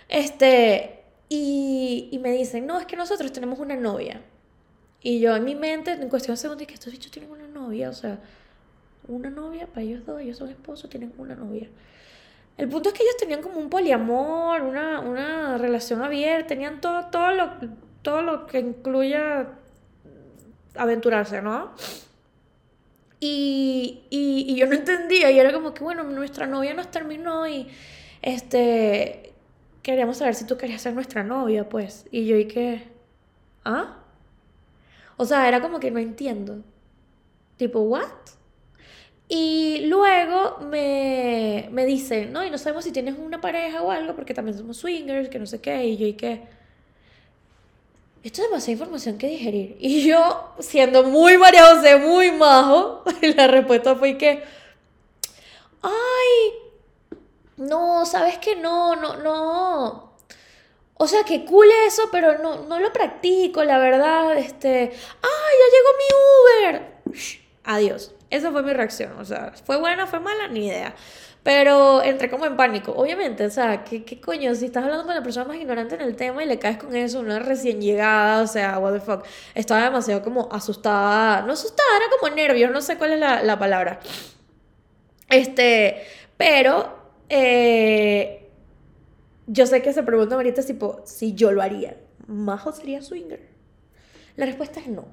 Este, 0.09 1.05
y, 1.29 2.09
y 2.13 2.19
me 2.19 2.33
dicen, 2.33 2.67
no, 2.67 2.79
es 2.79 2.87
que 2.87 2.97
nosotros 2.97 3.33
tenemos 3.33 3.59
una 3.59 3.77
novia. 3.77 4.21
Y 5.03 5.21
yo 5.21 5.35
en 5.35 5.45
mi 5.45 5.55
mente, 5.55 5.93
en 5.93 6.09
cuestión 6.09 6.35
de 6.35 6.41
segundos, 6.41 6.67
que 6.67 6.75
estos 6.75 6.93
bichos 6.93 7.11
tienen 7.11 7.31
una 7.31 7.47
novia, 7.47 7.89
o 7.89 7.93
sea, 7.93 8.21
una 9.09 9.31
novia, 9.31 9.67
para 9.67 9.83
ellos 9.83 10.05
dos, 10.07 10.21
ellos 10.21 10.37
son 10.37 10.49
esposos, 10.49 10.89
tienen 10.91 11.13
una 11.19 11.35
novia. 11.35 11.69
El 12.57 12.69
punto 12.69 12.91
es 12.91 12.95
que 12.95 13.03
ellos 13.03 13.17
tenían 13.17 13.43
como 13.43 13.59
un 13.59 13.69
poliamor, 13.69 14.63
una, 14.63 15.01
una 15.01 15.59
relación 15.59 16.03
abierta, 16.03 16.49
tenían 16.49 16.81
todo, 16.81 17.07
todo, 17.11 17.33
lo, 17.33 17.51
todo 18.03 18.23
lo 18.23 18.47
que 18.47 18.59
incluya 18.59 19.49
aventurarse, 20.75 21.41
¿no? 21.43 21.73
Y, 23.21 24.03
y, 24.11 24.47
y 24.49 24.57
yo 24.57 24.67
no 24.67 24.75
entendía, 24.75 25.31
y 25.31 25.39
era 25.39 25.53
como 25.53 25.73
que, 25.73 25.85
bueno, 25.85 26.03
nuestra 26.03 26.47
novia 26.47 26.75
nos 26.75 26.91
terminó 26.91 27.47
y 27.47 27.69
este, 28.21 29.33
queríamos 29.83 30.17
saber 30.17 30.35
si 30.35 30.47
tú 30.47 30.57
querías 30.57 30.83
ser 30.83 30.95
nuestra 30.95 31.23
novia, 31.23 31.69
pues. 31.69 32.07
Y 32.11 32.27
yo, 32.27 32.37
¿y 32.37 32.47
qué? 32.47 32.89
¿Ah? 33.65 33.99
O 35.17 35.25
sea, 35.25 35.47
era 35.47 35.61
como 35.61 35.79
que 35.79 35.91
no 35.91 36.01
entiendo. 36.01 36.65
Tipo, 37.57 37.81
¿what? 37.81 38.09
Y 39.29 39.87
luego 39.87 40.59
me, 40.69 41.69
me 41.71 41.87
dicen, 41.87 42.33
no, 42.33 42.45
y 42.45 42.51
no 42.51 42.59
sabemos 42.59 42.85
si 42.85 42.93
tienes 42.93 43.17
una 43.19 43.41
pareja 43.41 43.83
o 43.83 43.91
algo, 43.91 44.15
porque 44.17 44.35
también 44.35 44.59
somos 44.59 44.79
swingers, 44.79 45.29
que 45.29 45.39
no 45.39 45.47
sé 45.47 45.61
qué, 45.61 45.87
y 45.87 45.97
yo, 45.97 46.07
¿y 46.07 46.15
qué? 46.15 46.43
Esto 48.23 48.41
es 48.43 48.49
demasiada 48.49 48.73
información 48.73 49.19
que 49.19 49.27
digerir. 49.27 49.77
Y 49.81 50.07
yo, 50.07 50.55
siendo 50.61 51.03
muy 51.03 51.39
María 51.39 51.67
José, 51.67 51.97
muy 51.97 52.31
majo, 52.31 53.03
la 53.37 53.49
respuesta 53.49 53.97
fue 53.97 54.17
que, 54.17 54.45
ay, 55.83 56.53
no, 57.57 58.07
sabes 58.07 58.39
que 58.39 58.55
no, 58.55 58.95
no, 58.95 59.17
no. 59.17 60.13
O 60.95 61.09
sea, 61.09 61.25
que 61.25 61.45
cool 61.45 61.67
eso, 61.87 62.11
pero 62.13 62.39
no, 62.39 62.63
no 62.67 62.79
lo 62.79 62.93
practico, 62.93 63.65
la 63.65 63.79
verdad. 63.79 64.37
Este, 64.39 64.93
ay, 65.23 65.55
ya 65.59 65.67
llegó 65.73 65.91
mi 65.99 66.77
Uber. 66.77 66.93
Shh, 67.13 67.39
adiós. 67.65 68.15
Esa 68.31 68.53
fue 68.53 68.63
mi 68.63 68.73
reacción. 68.73 69.19
O 69.19 69.25
sea, 69.25 69.53
¿fue 69.65 69.77
buena, 69.79 70.07
fue 70.07 70.21
mala? 70.21 70.47
Ni 70.47 70.69
idea. 70.69 70.95
Pero 71.43 72.03
entré 72.03 72.31
como 72.31 72.47
en 72.47 72.57
pánico. 72.57 72.93
Obviamente, 72.93 73.45
o 73.45 73.51
sea, 73.51 73.83
¿qué, 73.83 74.05
qué 74.05 74.21
coño? 74.21 74.55
Si 74.55 74.67
estás 74.67 74.85
hablando 74.85 75.05
con 75.05 75.15
la 75.15 75.23
persona 75.23 75.47
más 75.47 75.57
ignorante 75.57 75.97
en 75.97 76.03
el 76.03 76.15
tema 76.15 76.45
y 76.45 76.47
le 76.47 76.59
caes 76.59 76.79
con 76.79 76.95
eso, 76.95 77.19
una 77.21 77.41
recién 77.41 77.81
llegada, 77.81 78.43
o 78.43 78.47
sea, 78.47 78.79
what 78.79 78.93
the 78.93 79.01
fuck. 79.01 79.25
Estaba 79.55 79.83
demasiado 79.85 80.23
como 80.23 80.49
asustada. 80.53 81.43
No 81.43 81.55
asustada, 81.55 81.89
era 81.97 82.07
como 82.21 82.35
nervios, 82.35 82.71
no 82.71 82.81
sé 82.81 82.97
cuál 82.97 83.15
es 83.15 83.21
la, 83.21 83.43
la 83.43 83.59
palabra. 83.59 83.99
Este, 85.29 86.03
pero 86.37 86.97
eh, 87.29 88.51
yo 89.47 89.67
sé 89.67 89.83
que 89.83 89.93
se 89.93 90.03
preguntan 90.03 90.37
ahorita 90.37 90.63
tipo, 90.63 91.03
si 91.07 91.35
yo 91.35 91.51
lo 91.51 91.63
haría. 91.63 91.97
¿Majo 92.27 92.73
sería 92.73 93.03
swinger? 93.03 93.41
La 94.37 94.47
respuesta 94.47 94.81
es 94.81 94.89
no. 94.89 95.07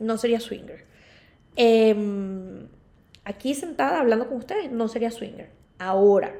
No 0.00 0.18
sería 0.18 0.40
swinger. 0.40 0.84
Em, 1.56 2.66
aquí 3.24 3.54
sentada 3.54 4.00
hablando 4.00 4.28
con 4.28 4.38
ustedes, 4.38 4.70
no 4.70 4.88
sería 4.88 5.10
swinger. 5.10 5.50
Ahora, 5.78 6.34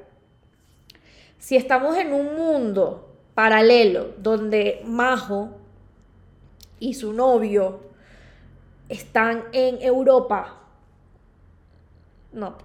si 1.38 1.56
estamos 1.56 1.96
en 1.96 2.12
un 2.12 2.34
mundo 2.36 3.14
paralelo 3.34 4.14
donde 4.18 4.82
Majo 4.84 5.50
y 6.78 6.94
su 6.94 7.12
novio 7.12 7.80
están 8.88 9.44
en 9.52 9.82
Europa, 9.82 10.60
no. 12.32 12.56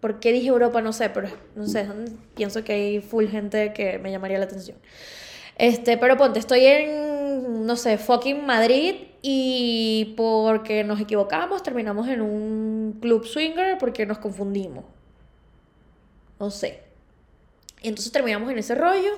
¿Por 0.00 0.18
qué 0.18 0.32
dije 0.32 0.48
Europa? 0.48 0.80
No 0.82 0.92
sé, 0.92 1.10
pero 1.10 1.28
no 1.54 1.66
sé, 1.66 1.88
pienso 2.34 2.64
que 2.64 2.72
hay 2.72 3.00
full 3.00 3.26
gente 3.26 3.72
que 3.72 3.98
me 3.98 4.10
llamaría 4.10 4.38
la 4.38 4.46
atención. 4.46 4.76
Este, 5.56 5.96
pero 5.96 6.16
ponte, 6.16 6.40
estoy 6.40 6.64
en, 6.66 7.11
no 7.48 7.76
sé, 7.76 7.98
fucking 7.98 8.44
Madrid 8.46 8.94
y 9.22 10.14
porque 10.16 10.84
nos 10.84 11.00
equivocamos 11.00 11.62
terminamos 11.62 12.08
en 12.08 12.20
un 12.22 12.98
club 13.00 13.24
swinger 13.24 13.78
porque 13.78 14.06
nos 14.06 14.18
confundimos. 14.18 14.84
No 16.38 16.50
sé. 16.50 16.82
Y 17.82 17.88
entonces 17.88 18.12
terminamos 18.12 18.50
en 18.50 18.58
ese 18.58 18.74
rollo 18.74 19.12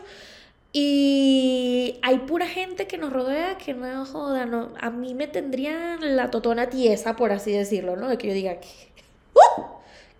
y 0.77 2.01
hay 2.03 2.19
pura 2.19 2.49
gente 2.49 2.89
que 2.89 2.99
nos 2.99 3.13
rodea 3.13 3.57
que 3.59 3.75
no 3.75 4.05
joda, 4.05 4.45
no, 4.45 4.73
a 4.81 4.91
mí 4.91 5.15
me 5.15 5.29
tendrían 5.29 6.17
la 6.17 6.33
totona 6.33 6.69
tiesa, 6.69 7.15
por 7.15 7.31
así 7.31 7.53
decirlo, 7.53 7.95
¿no? 7.95 8.09
De 8.09 8.19
que 8.19 8.27
yo 8.27 8.35
diga, 8.35 8.59
¿qué, 8.59 8.89
¡Uh! 9.35 9.63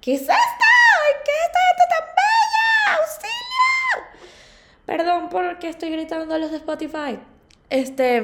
¿qué 0.01 0.15
es 0.15 0.21
esto? 0.21 0.31
¿Qué 1.25 1.33
es 1.33 1.47
esto 1.47 1.85
tan 1.91 2.07
bella? 2.15 3.01
¡Auxilio! 3.01 4.25
Perdón 4.87 5.29
porque 5.29 5.69
estoy 5.69 5.91
gritando 5.91 6.33
a 6.33 6.39
los 6.39 6.53
de 6.53 6.59
Spotify. 6.59 7.19
Este. 7.75 8.23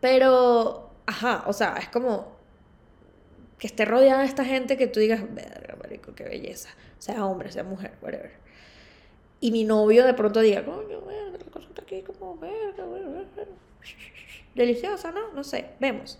Pero. 0.00 0.90
Ajá, 1.06 1.44
o 1.46 1.52
sea, 1.52 1.76
es 1.78 1.88
como. 1.88 2.34
Que 3.58 3.68
esté 3.68 3.84
rodeada 3.84 4.20
de 4.20 4.26
esta 4.26 4.44
gente 4.44 4.76
que 4.76 4.88
tú 4.88 4.98
digas, 4.98 5.22
verga, 5.32 5.76
marico, 5.80 6.12
qué 6.14 6.24
belleza. 6.24 6.70
Sea 6.98 7.24
hombre, 7.24 7.52
sea 7.52 7.62
mujer, 7.62 7.92
whatever. 8.02 8.32
Y 9.40 9.52
mi 9.52 9.62
novio 9.62 10.04
de 10.04 10.12
pronto 10.14 10.40
diga, 10.40 10.64
coño, 10.64 11.02
verga, 11.02 11.38
la 11.38 11.50
cosa 11.52 11.68
está 11.68 11.82
aquí 11.82 12.02
como, 12.02 12.36
verga, 12.36 12.84
verga, 12.84 13.24
verga. 13.36 13.52
Deliciosa, 14.56 15.12
¿no? 15.12 15.32
No 15.32 15.44
sé, 15.44 15.70
vemos. 15.78 16.18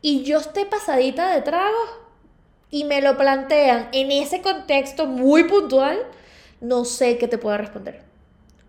Y 0.00 0.24
yo 0.24 0.38
esté 0.38 0.64
pasadita 0.64 1.34
de 1.34 1.42
tragos 1.42 1.90
y 2.70 2.84
me 2.84 3.02
lo 3.02 3.18
plantean 3.18 3.90
en 3.92 4.10
ese 4.10 4.40
contexto 4.40 5.06
muy 5.06 5.44
puntual 5.44 6.06
no 6.62 6.84
sé 6.84 7.18
qué 7.18 7.28
te 7.28 7.38
pueda 7.38 7.58
responder. 7.58 8.11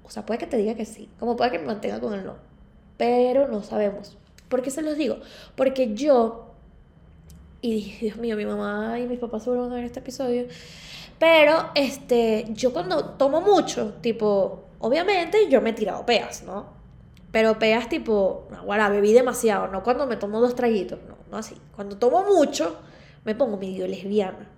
O 0.03 0.10
sea, 0.10 0.25
puede 0.25 0.39
que 0.39 0.48
te 0.48 0.57
diga 0.57 0.75
que 0.75 0.86
sí, 0.86 1.10
como 1.19 1.36
puede 1.36 1.51
que 1.51 1.60
me 1.60 1.65
mantenga 1.65 2.00
con 2.00 2.13
el 2.13 2.25
no. 2.25 2.36
Pero 2.98 3.48
no 3.48 3.63
sabemos. 3.63 4.17
¿Por 4.50 4.62
qué 4.62 4.69
se 4.69 4.81
los 4.81 4.98
digo? 4.98 5.17
Porque 5.55 5.93
yo, 5.95 6.53
y 7.62 7.95
Dios 8.01 8.17
mío, 8.17 8.36
mi 8.36 8.45
mamá 8.45 9.00
y 9.00 9.07
mis 9.07 9.19
papás 9.19 9.43
seguro 9.43 9.63
van 9.63 9.72
a 9.72 9.75
ver 9.75 9.86
este 9.86 10.00
episodio, 10.00 10.45
pero 11.17 11.69
este, 11.75 12.45
yo 12.50 12.74
cuando 12.74 13.05
tomo 13.12 13.41
mucho, 13.41 13.93
tipo, 14.01 14.65
obviamente 14.79 15.50
yo 15.50 15.62
me 15.62 15.72
he 15.72 15.74
tirado 15.74 16.05
peas, 16.05 16.43
¿no? 16.43 16.65
Pero 17.31 17.57
peas 17.57 17.89
tipo, 17.89 18.48
ahora 18.57 18.89
bebí 18.89 19.13
demasiado, 19.13 19.67
no 19.67 19.83
cuando 19.83 20.05
me 20.05 20.17
tomo 20.17 20.39
dos 20.39 20.53
traguitos, 20.53 21.00
no, 21.07 21.15
no 21.31 21.38
así. 21.38 21.55
Cuando 21.75 21.98
tomo 21.98 22.24
mucho, 22.25 22.77
me 23.24 23.33
pongo 23.33 23.57
medio 23.57 23.88
lesbiana. 23.88 24.50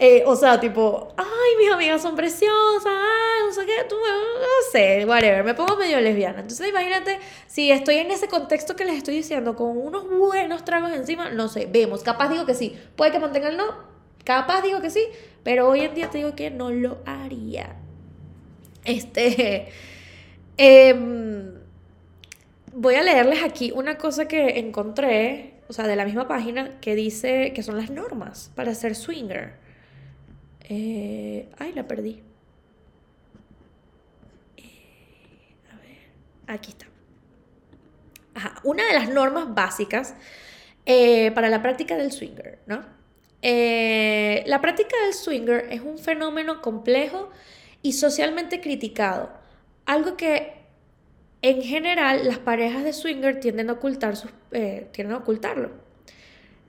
Eh, 0.00 0.22
o 0.26 0.36
sea, 0.36 0.60
tipo, 0.60 1.12
ay, 1.16 1.56
mis 1.58 1.72
amigas 1.72 2.00
son 2.00 2.14
preciosas, 2.14 2.86
ay, 2.86 3.46
no 3.46 3.52
sé 3.52 3.66
qué, 3.66 3.84
tú, 3.88 3.96
no 3.96 4.70
sé, 4.70 5.04
whatever, 5.04 5.42
me 5.42 5.54
pongo 5.54 5.76
medio 5.76 6.00
lesbiana. 6.00 6.38
Entonces, 6.40 6.68
imagínate, 6.68 7.18
si 7.48 7.72
estoy 7.72 7.96
en 7.96 8.12
ese 8.12 8.28
contexto 8.28 8.76
que 8.76 8.84
les 8.84 8.96
estoy 8.96 9.16
diciendo, 9.16 9.56
con 9.56 9.76
unos 9.76 10.08
buenos 10.08 10.64
tragos 10.64 10.92
encima, 10.92 11.30
no 11.30 11.48
sé, 11.48 11.66
vemos, 11.66 12.04
capaz 12.04 12.28
digo 12.28 12.46
que 12.46 12.54
sí, 12.54 12.78
puede 12.94 13.10
que 13.10 13.18
mantenga 13.18 13.48
el 13.48 13.56
no, 13.56 13.64
capaz 14.22 14.62
digo 14.62 14.80
que 14.80 14.90
sí, 14.90 15.04
pero 15.42 15.68
hoy 15.68 15.80
en 15.80 15.94
día 15.94 16.10
te 16.10 16.18
digo 16.18 16.36
que 16.36 16.50
no 16.50 16.70
lo 16.70 16.98
haría. 17.04 17.74
Este, 18.84 19.68
em, 20.58 21.54
voy 22.72 22.94
a 22.94 23.02
leerles 23.02 23.42
aquí 23.42 23.72
una 23.74 23.98
cosa 23.98 24.28
que 24.28 24.60
encontré, 24.60 25.54
o 25.66 25.72
sea, 25.72 25.88
de 25.88 25.96
la 25.96 26.04
misma 26.04 26.28
página, 26.28 26.78
que 26.80 26.94
dice 26.94 27.52
que 27.52 27.64
son 27.64 27.76
las 27.76 27.90
normas 27.90 28.52
para 28.54 28.74
ser 28.76 28.94
swinger. 28.94 29.66
Eh, 30.68 31.48
ay, 31.58 31.72
la 31.72 31.88
perdí. 31.88 32.22
Eh, 34.58 35.54
a 35.72 35.76
ver, 35.76 35.98
aquí 36.46 36.70
está. 36.72 36.86
una 38.64 38.86
de 38.86 38.92
las 38.92 39.08
normas 39.08 39.52
básicas 39.54 40.14
eh, 40.84 41.32
para 41.32 41.48
la 41.48 41.62
práctica 41.62 41.96
del 41.96 42.12
swinger, 42.12 42.58
¿no? 42.66 42.98
la 43.40 44.60
práctica 44.60 44.96
del 45.04 45.14
swinger 45.14 45.68
es 45.70 45.80
un 45.80 45.98
fenómeno 45.98 46.60
complejo 46.60 47.30
y 47.82 47.92
socialmente 47.92 48.60
criticado, 48.60 49.30
algo 49.86 50.16
que 50.16 50.54
en 51.42 51.62
general 51.62 52.26
las 52.26 52.38
parejas 52.38 52.82
de 52.82 52.92
swinger 52.92 53.38
tienden 53.38 53.70
a, 53.70 53.74
ocultar 53.74 54.16
sus, 54.16 54.32
tienden 54.50 55.12
a 55.12 55.18
ocultarlo. 55.18 55.70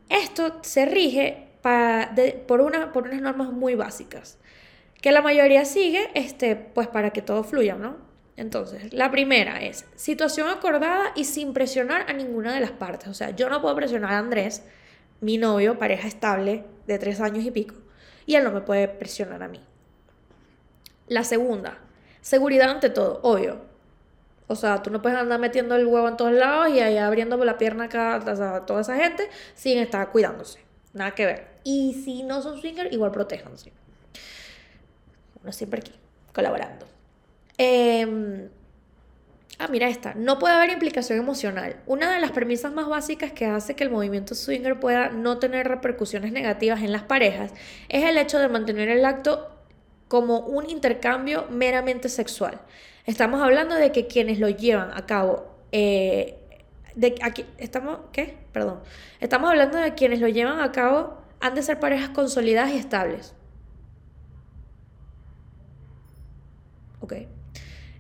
Esto 0.10 0.60
se 0.62 0.86
rige 0.86 1.49
por, 1.62 2.62
una, 2.62 2.92
por 2.92 3.04
unas 3.08 3.22
normas 3.22 3.52
muy 3.52 3.76
básicas, 3.76 4.38
que 5.02 5.12
la 5.12 5.22
mayoría 5.22 5.66
sigue, 5.66 6.10
este, 6.14 6.56
pues 6.56 6.88
para 6.88 7.12
que 7.12 7.22
todo 7.22 7.44
fluya, 7.44 7.76
¿no? 7.76 7.98
Entonces, 8.36 8.94
la 8.94 9.12
primera 9.12 9.62
es 9.62 9.86
situación 9.96 10.48
acordada 10.48 11.12
y 11.16 11.26
sin 11.26 11.52
presionar 11.54 12.06
a 12.10 12.14
ninguna 12.14 12.54
de 12.54 12.62
las 12.62 12.72
partes. 12.72 13.10
O 13.10 13.14
sea, 13.14 13.32
yo 13.32 13.50
no 13.50 13.62
puedo 13.62 13.76
presionar 13.76 14.14
a 14.14 14.18
Andrés, 14.18 14.64
mi 15.20 15.38
novio, 15.38 15.78
pareja 15.78 16.08
estable 16.08 16.64
de 16.88 16.98
tres 16.98 17.20
años 17.20 17.44
y 17.44 17.52
pico, 17.52 17.76
y 18.26 18.36
él 18.36 18.44
no 18.46 18.52
me 18.52 18.62
puede 18.62 18.88
presionar 18.88 19.44
a 19.44 19.50
mí. 19.50 19.60
La 21.08 21.24
segunda, 21.24 21.80
seguridad 22.22 22.70
ante 22.70 22.90
todo, 22.90 23.20
obvio. 23.24 23.62
O 24.48 24.56
sea, 24.56 24.82
tú 24.82 24.90
no 24.90 25.02
puedes 25.02 25.18
andar 25.18 25.40
metiendo 25.40 25.76
el 25.76 25.86
huevo 25.86 26.08
en 26.08 26.16
todos 26.16 26.32
lados 26.32 26.70
y 26.70 26.80
ahí 26.80 26.98
abriendo 26.98 27.38
la 27.44 27.58
pierna 27.58 27.86
acá 27.86 28.16
a 28.16 28.66
toda 28.66 28.82
esa 28.82 28.96
gente 28.96 29.30
sin 29.54 29.78
estar 29.80 30.12
cuidándose. 30.12 30.69
Nada 30.94 31.12
que 31.12 31.26
ver. 31.26 31.48
Y 31.64 32.02
si 32.04 32.24
no 32.24 32.42
son 32.42 32.60
swinger, 32.60 32.92
igual 32.94 33.12
protéjanse. 33.12 33.72
Uno 35.42 35.52
siempre 35.52 35.80
aquí, 35.80 35.94
colaborando. 36.34 36.86
Em, 37.58 38.50
ah, 39.60 39.68
mira 39.68 39.88
esta. 39.88 40.14
No 40.16 40.40
puede 40.40 40.56
haber 40.56 40.72
implicación 40.72 41.20
emocional. 41.20 41.78
Una 41.86 42.12
de 42.14 42.20
las 42.20 42.32
premisas 42.32 42.74
más 42.74 42.88
básicas 42.88 43.32
que 43.32 43.46
hace 43.46 43.76
que 43.76 43.84
el 43.84 43.90
movimiento 43.90 44.36
swinger 44.36 44.80
pueda 44.80 45.10
no 45.10 45.38
tener 45.40 45.68
repercusiones 45.68 46.32
negativas 46.32 46.82
en 46.82 46.92
las 46.92 47.04
parejas 47.04 47.52
es 47.90 48.04
el 48.06 48.18
hecho 48.18 48.40
de 48.40 48.50
mantener 48.50 48.90
el 48.90 49.06
acto 49.06 49.50
como 50.08 50.40
un 50.40 50.70
intercambio 50.70 51.46
meramente 51.50 52.10
sexual. 52.10 52.60
Estamos 53.06 53.42
hablando 53.42 53.76
de 53.76 53.92
que 53.92 54.08
quienes 54.08 54.40
lo 54.40 54.50
llevan 54.50 54.92
a 54.94 55.06
cabo 55.06 55.46
eh, 55.72 56.39
de 57.00 57.16
aquí 57.22 57.46
estamos, 57.58 58.00
¿qué? 58.12 58.38
Perdón. 58.52 58.82
Estamos 59.22 59.50
hablando 59.50 59.78
de 59.78 59.94
quienes 59.94 60.20
lo 60.20 60.28
llevan 60.28 60.60
a 60.60 60.74
cabo 60.74 61.18
han 61.40 61.56
de 61.56 61.64
ser 61.64 61.80
parejas 61.80 62.10
consolidadas 62.10 62.74
y 62.74 62.78
estables. 62.78 63.34
Ok. 67.00 67.14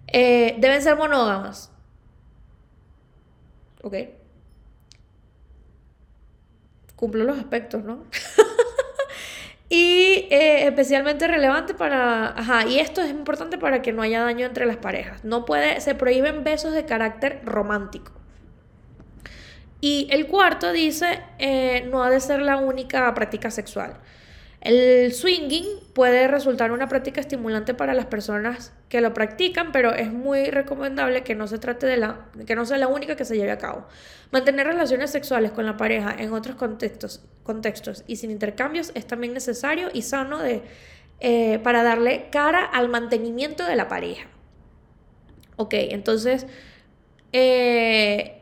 Eh, 0.08 0.56
deben 0.60 0.82
ser 0.82 0.98
monógamas. 0.98 1.72
Ok. 3.84 3.96
Cumplo 6.98 7.24
los 7.24 7.38
aspectos, 7.38 7.82
¿no? 7.86 8.04
y 9.70 10.28
eh, 10.30 10.68
especialmente 10.68 11.26
relevante 11.26 11.74
para... 11.74 12.38
Ajá, 12.38 12.68
y 12.68 12.80
esto 12.80 13.00
es 13.00 13.12
importante 13.12 13.58
para 13.58 13.82
que 13.82 13.94
no 13.94 14.02
haya 14.02 14.22
daño 14.22 14.46
entre 14.46 14.66
las 14.66 14.76
parejas. 14.76 15.24
No 15.24 15.46
puede... 15.46 15.80
Se 15.80 15.96
prohíben 15.96 16.44
besos 16.44 16.74
de 16.74 16.84
carácter 16.84 17.42
romántico. 17.46 18.19
Y 19.82 20.08
el 20.12 20.28
cuarto 20.28 20.72
dice, 20.72 21.22
eh, 21.38 21.88
no 21.90 22.04
ha 22.04 22.10
de 22.10 22.20
ser 22.20 22.42
la 22.42 22.58
única 22.58 23.14
práctica 23.14 23.50
sexual. 23.50 23.98
El 24.62 25.14
swinging 25.14 25.66
puede 25.94 26.28
resultar 26.28 26.74
una 26.74 26.90
práctica 26.90 27.22
estimulante 27.22 27.74
para 27.74 27.94
las 27.94 28.08
personas 28.08 28.74
que 28.90 29.00
lo 29.00 29.14
practican, 29.14 29.72
pero 29.72 29.94
es 29.94 30.12
muy 30.12 30.50
recomendable 30.50 31.24
que 31.24 31.34
no 31.34 31.48
se 31.48 31.60
trate 31.60 31.86
de 31.86 31.96
la 31.96 32.26
que 32.46 32.56
no 32.56 32.66
sea 32.66 32.78
la 32.78 32.88
única 32.88 33.16
que 33.16 33.24
se 33.24 33.38
lleve 33.38 33.52
a 33.52 33.58
cabo. 33.58 33.88
Mantener 34.32 34.68
relaciones 34.68 35.12
sexuales 35.12 35.52
con 35.52 35.66
la 35.66 35.78
pareja 35.78 36.14
en 36.18 36.34
otros 36.34 36.58
contextos, 36.58 37.24
contextos 37.44 38.04
y 38.06 38.18
sin 38.18 38.32
intercambios 38.32 38.92
es 38.96 39.08
también 39.08 39.34
necesario 39.34 39.90
y 39.94 40.02
sano 40.02 40.40
de, 40.40 40.62
eh, 41.22 41.60
para 41.60 41.82
darle 41.84 42.28
cara 42.30 42.66
al 42.66 42.90
mantenimiento 42.90 43.66
de 43.66 43.78
la 43.78 43.88
pareja. 43.88 44.28
Ok, 45.56 45.74
entonces 45.74 46.48
eh, 47.32 48.39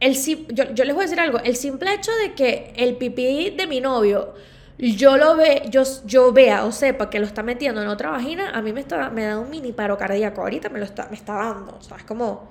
el, 0.00 0.14
yo, 0.14 0.64
yo 0.72 0.84
les 0.84 0.94
voy 0.94 1.02
a 1.02 1.06
decir 1.06 1.20
algo, 1.20 1.38
el 1.38 1.56
simple 1.56 1.94
hecho 1.94 2.10
de 2.16 2.34
que 2.34 2.72
el 2.76 2.96
pipí 2.96 3.50
de 3.50 3.66
mi 3.66 3.80
novio 3.80 4.34
yo 4.80 5.18
lo 5.18 5.36
ve, 5.36 5.64
yo, 5.68 5.82
yo 6.06 6.32
vea 6.32 6.64
o 6.64 6.72
sepa 6.72 7.10
que 7.10 7.18
lo 7.18 7.26
está 7.26 7.42
metiendo 7.42 7.82
en 7.82 7.88
otra 7.88 8.10
vagina, 8.10 8.50
a 8.50 8.62
mí 8.62 8.72
me, 8.72 8.80
está, 8.80 9.10
me 9.10 9.24
da 9.24 9.38
un 9.38 9.50
mini 9.50 9.72
paro 9.72 9.98
cardíaco. 9.98 10.40
Ahorita 10.40 10.70
me 10.70 10.78
lo 10.78 10.86
está, 10.86 11.06
me 11.10 11.16
está 11.16 11.34
dando. 11.34 11.76
O 11.76 11.82
sea, 11.82 11.98
es 11.98 12.04
como. 12.04 12.48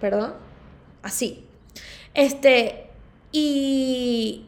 ¿Perdón? 0.00 0.34
Así. 1.02 1.46
Este. 2.12 2.90
Y 3.30 4.46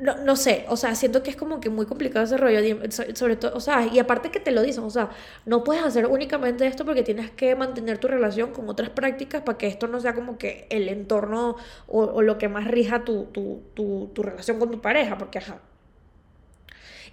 no, 0.00 0.16
no, 0.18 0.36
sé, 0.36 0.66
o 0.68 0.76
sea, 0.76 0.94
siento 0.94 1.22
que 1.22 1.30
es 1.30 1.36
como 1.36 1.60
que 1.60 1.70
muy 1.70 1.86
complicado 1.86 2.24
ese 2.24 2.36
rollo, 2.36 2.60
sobre 2.90 3.36
todo, 3.36 3.56
o 3.56 3.60
sea, 3.60 3.86
y 3.86 3.98
aparte 3.98 4.30
que 4.30 4.40
te 4.40 4.50
lo 4.50 4.62
dicen, 4.62 4.84
o 4.84 4.90
sea, 4.90 5.10
no 5.44 5.64
puedes 5.64 5.82
hacer 5.82 6.06
únicamente 6.06 6.66
esto 6.66 6.84
porque 6.84 7.02
tienes 7.02 7.30
que 7.30 7.54
mantener 7.54 7.98
tu 7.98 8.08
relación 8.08 8.52
con 8.52 8.68
otras 8.68 8.90
prácticas 8.90 9.42
para 9.42 9.58
que 9.58 9.66
esto 9.66 9.86
no 9.86 10.00
sea 10.00 10.14
como 10.14 10.38
que 10.38 10.66
el 10.70 10.88
entorno 10.88 11.56
o, 11.86 12.22
lo 12.22 12.38
que 12.38 12.48
más 12.48 12.66
rija 12.66 13.04
tu, 13.04 13.26
tu, 13.26 13.62
tu, 13.74 14.10
tu, 14.14 14.22
relación 14.22 14.58
con 14.58 14.70
tu 14.70 14.80
pareja, 14.80 15.16
porque 15.16 15.38
ajá. 15.38 15.60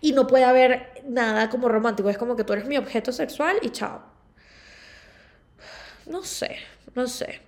Y 0.01 0.11
no 0.11 0.27
puede 0.27 0.43
haber 0.43 1.01
nada 1.07 1.49
como 1.49 1.69
romántico, 1.69 2.09
es 2.09 2.17
como 2.17 2.35
que 2.35 2.43
tú 2.43 2.53
eres 2.53 2.65
mi 2.65 2.77
objeto 2.77 3.11
sexual 3.11 3.57
y 3.61 3.69
chao. 3.69 4.01
No 6.05 6.23
sé, 6.23 6.57
no 6.95 7.07
sé. 7.07 7.39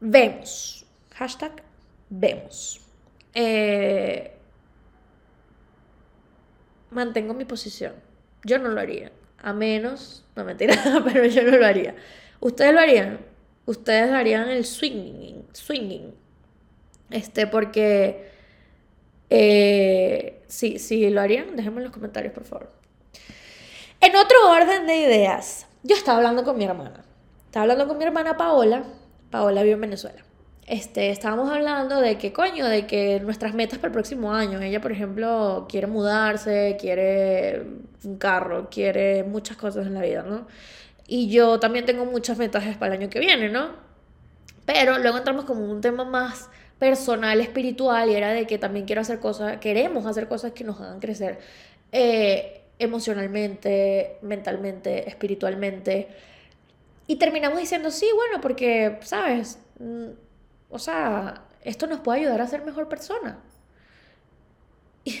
Vemos. 0.00 0.84
Hashtag 1.14 1.62
vemos. 2.10 2.81
Eh, 3.34 4.32
mantengo 6.90 7.34
mi 7.34 7.44
posición. 7.44 7.94
Yo 8.44 8.58
no 8.58 8.68
lo 8.68 8.80
haría. 8.80 9.12
A 9.38 9.52
menos, 9.52 10.24
no 10.36 10.44
mentira, 10.44 10.74
pero 11.04 11.24
yo 11.26 11.42
no 11.42 11.56
lo 11.56 11.66
haría. 11.66 11.94
¿Ustedes 12.40 12.72
lo 12.72 12.80
harían? 12.80 13.20
Ustedes 13.66 14.10
harían 14.10 14.48
el 14.48 14.64
swinging. 14.64 15.46
swinging. 15.52 16.14
Este, 17.10 17.46
porque... 17.46 18.30
Eh, 19.30 20.42
sí, 20.46 20.78
sí, 20.78 21.08
lo 21.10 21.20
harían. 21.20 21.56
Déjenme 21.56 21.78
en 21.78 21.84
los 21.84 21.92
comentarios, 21.92 22.34
por 22.34 22.44
favor. 22.44 22.70
En 24.00 24.16
otro 24.16 24.36
orden 24.50 24.86
de 24.86 24.96
ideas, 24.96 25.66
yo 25.82 25.96
estaba 25.96 26.18
hablando 26.18 26.44
con 26.44 26.58
mi 26.58 26.64
hermana. 26.64 27.04
Estaba 27.46 27.62
hablando 27.62 27.88
con 27.88 27.98
mi 27.98 28.04
hermana 28.04 28.36
Paola. 28.36 28.84
Paola 29.30 29.62
vive 29.62 29.74
en 29.74 29.80
Venezuela 29.80 30.22
este, 30.66 31.10
estábamos 31.10 31.50
hablando 31.50 32.00
de 32.00 32.18
que, 32.18 32.32
coño, 32.32 32.68
de 32.68 32.86
que 32.86 33.20
nuestras 33.20 33.54
metas 33.54 33.78
para 33.78 33.88
el 33.88 33.92
próximo 33.92 34.32
año, 34.32 34.60
ella, 34.60 34.80
por 34.80 34.92
ejemplo, 34.92 35.66
quiere 35.68 35.86
mudarse, 35.86 36.76
quiere 36.80 37.62
un 38.04 38.16
carro, 38.18 38.68
quiere 38.70 39.24
muchas 39.24 39.56
cosas 39.56 39.86
en 39.86 39.94
la 39.94 40.02
vida, 40.02 40.22
¿no? 40.22 40.46
Y 41.06 41.28
yo 41.30 41.58
también 41.58 41.84
tengo 41.84 42.04
muchas 42.04 42.38
metas 42.38 42.76
para 42.76 42.94
el 42.94 43.02
año 43.02 43.10
que 43.10 43.18
viene, 43.18 43.48
¿no? 43.48 43.70
Pero 44.64 44.98
luego 44.98 45.18
entramos 45.18 45.44
como 45.44 45.64
un 45.70 45.80
tema 45.80 46.04
más 46.04 46.48
personal, 46.78 47.40
espiritual, 47.40 48.10
y 48.10 48.14
era 48.14 48.32
de 48.32 48.46
que 48.46 48.58
también 48.58 48.86
quiero 48.86 49.00
hacer 49.02 49.18
cosas, 49.20 49.58
queremos 49.58 50.06
hacer 50.06 50.28
cosas 50.28 50.52
que 50.52 50.64
nos 50.64 50.80
hagan 50.80 51.00
crecer 51.00 51.38
eh, 51.90 52.62
emocionalmente, 52.78 54.18
mentalmente, 54.22 55.08
espiritualmente. 55.08 56.08
Y 57.06 57.16
terminamos 57.16 57.58
diciendo, 57.58 57.90
sí, 57.90 58.08
bueno, 58.14 58.40
porque, 58.40 58.98
¿sabes? 59.02 59.58
O 60.72 60.78
sea, 60.78 61.44
esto 61.62 61.86
nos 61.86 62.00
puede 62.00 62.20
ayudar 62.20 62.40
a 62.40 62.46
ser 62.46 62.64
mejor 62.64 62.88
persona. 62.88 63.38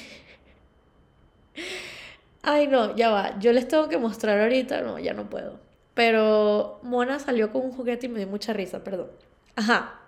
Ay, 2.42 2.66
no, 2.66 2.96
ya 2.96 3.10
va. 3.10 3.38
Yo 3.38 3.52
les 3.52 3.68
tengo 3.68 3.88
que 3.88 3.98
mostrar 3.98 4.40
ahorita. 4.40 4.80
No, 4.80 4.98
ya 4.98 5.12
no 5.12 5.28
puedo. 5.28 5.60
Pero 5.94 6.80
Mona 6.82 7.18
salió 7.18 7.52
con 7.52 7.62
un 7.62 7.72
juguete 7.72 8.06
y 8.06 8.08
me 8.08 8.18
dio 8.18 8.28
mucha 8.28 8.54
risa, 8.54 8.82
perdón. 8.82 9.10
Ajá. 9.54 10.00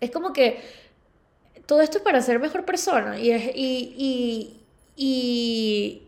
Es 0.00 0.10
como 0.10 0.32
que 0.32 0.60
todo 1.66 1.80
esto 1.80 1.98
es 1.98 2.04
para 2.04 2.20
ser 2.20 2.40
mejor 2.40 2.64
persona 2.64 3.18
y, 3.18 3.30
es, 3.30 3.54
y, 3.54 3.94
y, 3.96 4.60
y 4.96 6.02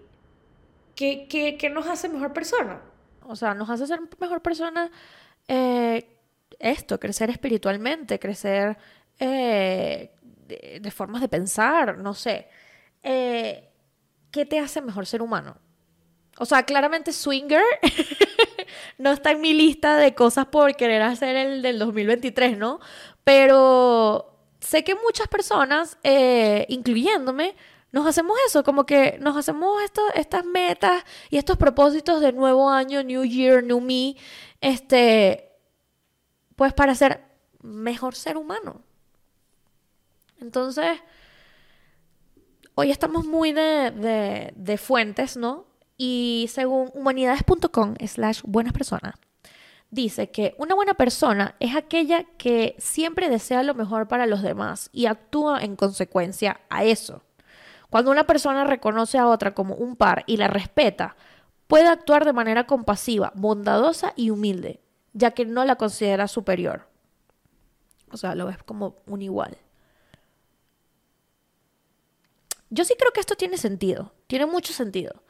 ¿qué, 0.96 1.29
qué, 1.29 1.57
qué 1.57 1.70
nos 1.70 1.87
hace 1.87 2.09
mejor 2.09 2.33
persona? 2.33 2.81
O 3.22 3.37
sea, 3.37 3.55
nos 3.55 3.70
hace 3.70 3.87
ser 3.87 4.00
mejor 4.18 4.42
persona 4.42 4.90
eh, 5.48 6.05
esto, 6.59 6.99
crecer 6.99 7.31
espiritualmente, 7.31 8.19
crecer 8.19 8.77
eh, 9.19 10.11
de, 10.47 10.90
formas 10.90 11.21
de 11.21 11.29
pensar, 11.29 11.99
no 11.99 12.14
sé. 12.14 12.49
Eh, 13.03 13.69
¿Qué 14.31 14.45
te 14.45 14.59
hace 14.59 14.81
mejor 14.81 15.07
ser 15.07 15.23
humano? 15.23 15.57
O 16.38 16.45
sea, 16.45 16.64
claramente 16.64 17.12
Swinger 17.12 17.64
no 18.99 19.12
está 19.12 19.31
en 19.31 19.40
mi 19.40 19.55
lista 19.55 19.97
de 19.97 20.14
cosas 20.14 20.47
por 20.47 20.77
querer 20.77 21.03
hacer 21.03 21.37
el 21.37 21.62
del 21.62 21.79
2023, 21.79 22.59
¿no? 22.59 22.81
Pero 23.25 24.38
sé 24.61 24.85
que 24.85 24.95
muchas 24.95 25.29
personas, 25.29 25.99
eh, 26.03 26.66
incluyéndome, 26.69 27.57
nos 27.92 28.07
hacemos 28.07 28.37
eso, 28.47 28.62
como 28.62 28.85
que 28.85 29.16
nos 29.21 29.37
hacemos 29.37 29.83
esto, 29.83 30.03
estas 30.14 30.45
metas 30.45 31.05
y 31.31 31.38
estos 31.38 31.57
propósitos 31.57 32.21
de 32.21 32.33
nuevo 32.33 32.69
año, 32.69 33.03
New 33.03 33.25
Year, 33.25 33.64
New 33.64 33.81
Me, 33.81 34.16
este, 34.61 35.45
pues 36.57 36.73
para 36.73 36.95
ser 36.95 37.23
mejor 37.62 38.14
ser 38.14 38.37
humano. 38.37 38.83
Entonces, 40.38 40.99
hoy 42.75 42.90
estamos 42.90 43.27
muy 43.27 43.53
de, 43.53 43.90
de, 43.90 44.53
de 44.57 44.79
fuentes, 44.79 45.37
¿no? 45.37 45.66
Y 45.97 46.47
según 46.51 46.90
humanidades.com 46.95 47.95
slash 48.07 48.42
buenas 48.45 48.73
personas, 48.73 49.14
dice 49.90 50.31
que 50.31 50.55
una 50.59 50.75
buena 50.75 50.95
persona 50.95 51.55
es 51.59 51.75
aquella 51.75 52.25
que 52.37 52.75
siempre 52.79 53.31
desea 53.31 53.62
lo 53.62 53.75
mejor 53.75 54.09
para 54.09 54.27
los 54.27 54.42
demás 54.42 54.90
y 54.92 55.07
actúa 55.07 55.62
en 55.62 55.77
consecuencia 55.77 56.61
a 56.69 56.85
eso. 56.85 57.23
Cuando 57.88 58.11
una 58.11 58.25
persona 58.25 58.64
reconoce 58.64 59.16
a 59.16 59.29
otra 59.29 59.55
como 59.55 59.75
un 59.75 59.97
par 59.97 60.25
y 60.27 60.37
la 60.37 60.49
respeta, 60.49 61.16
puede 61.66 61.88
actuar 61.88 62.25
de 62.25 62.33
manera 62.33 62.66
compasiva, 62.66 63.33
bondadosa 63.35 64.12
y 64.16 64.31
humilde, 64.31 64.81
ya 65.16 65.31
que 65.31 65.46
no 65.46 65.64
la 65.64 65.76
considera 65.76 66.29
superior. 66.29 66.87
O 68.11 68.18
sea, 68.18 68.35
lo 68.35 68.46
ves 68.46 68.59
como 68.62 68.96
un 69.07 69.22
igual. 69.22 69.57
Yo 72.68 72.85
sí 72.85 72.94
creo 72.98 73.12
que 73.12 73.20
esto 73.20 73.35
tiene 73.35 73.57
sentido, 73.57 74.12
tiene 74.26 74.44
mucho 74.44 74.72
sentido. 74.72 75.22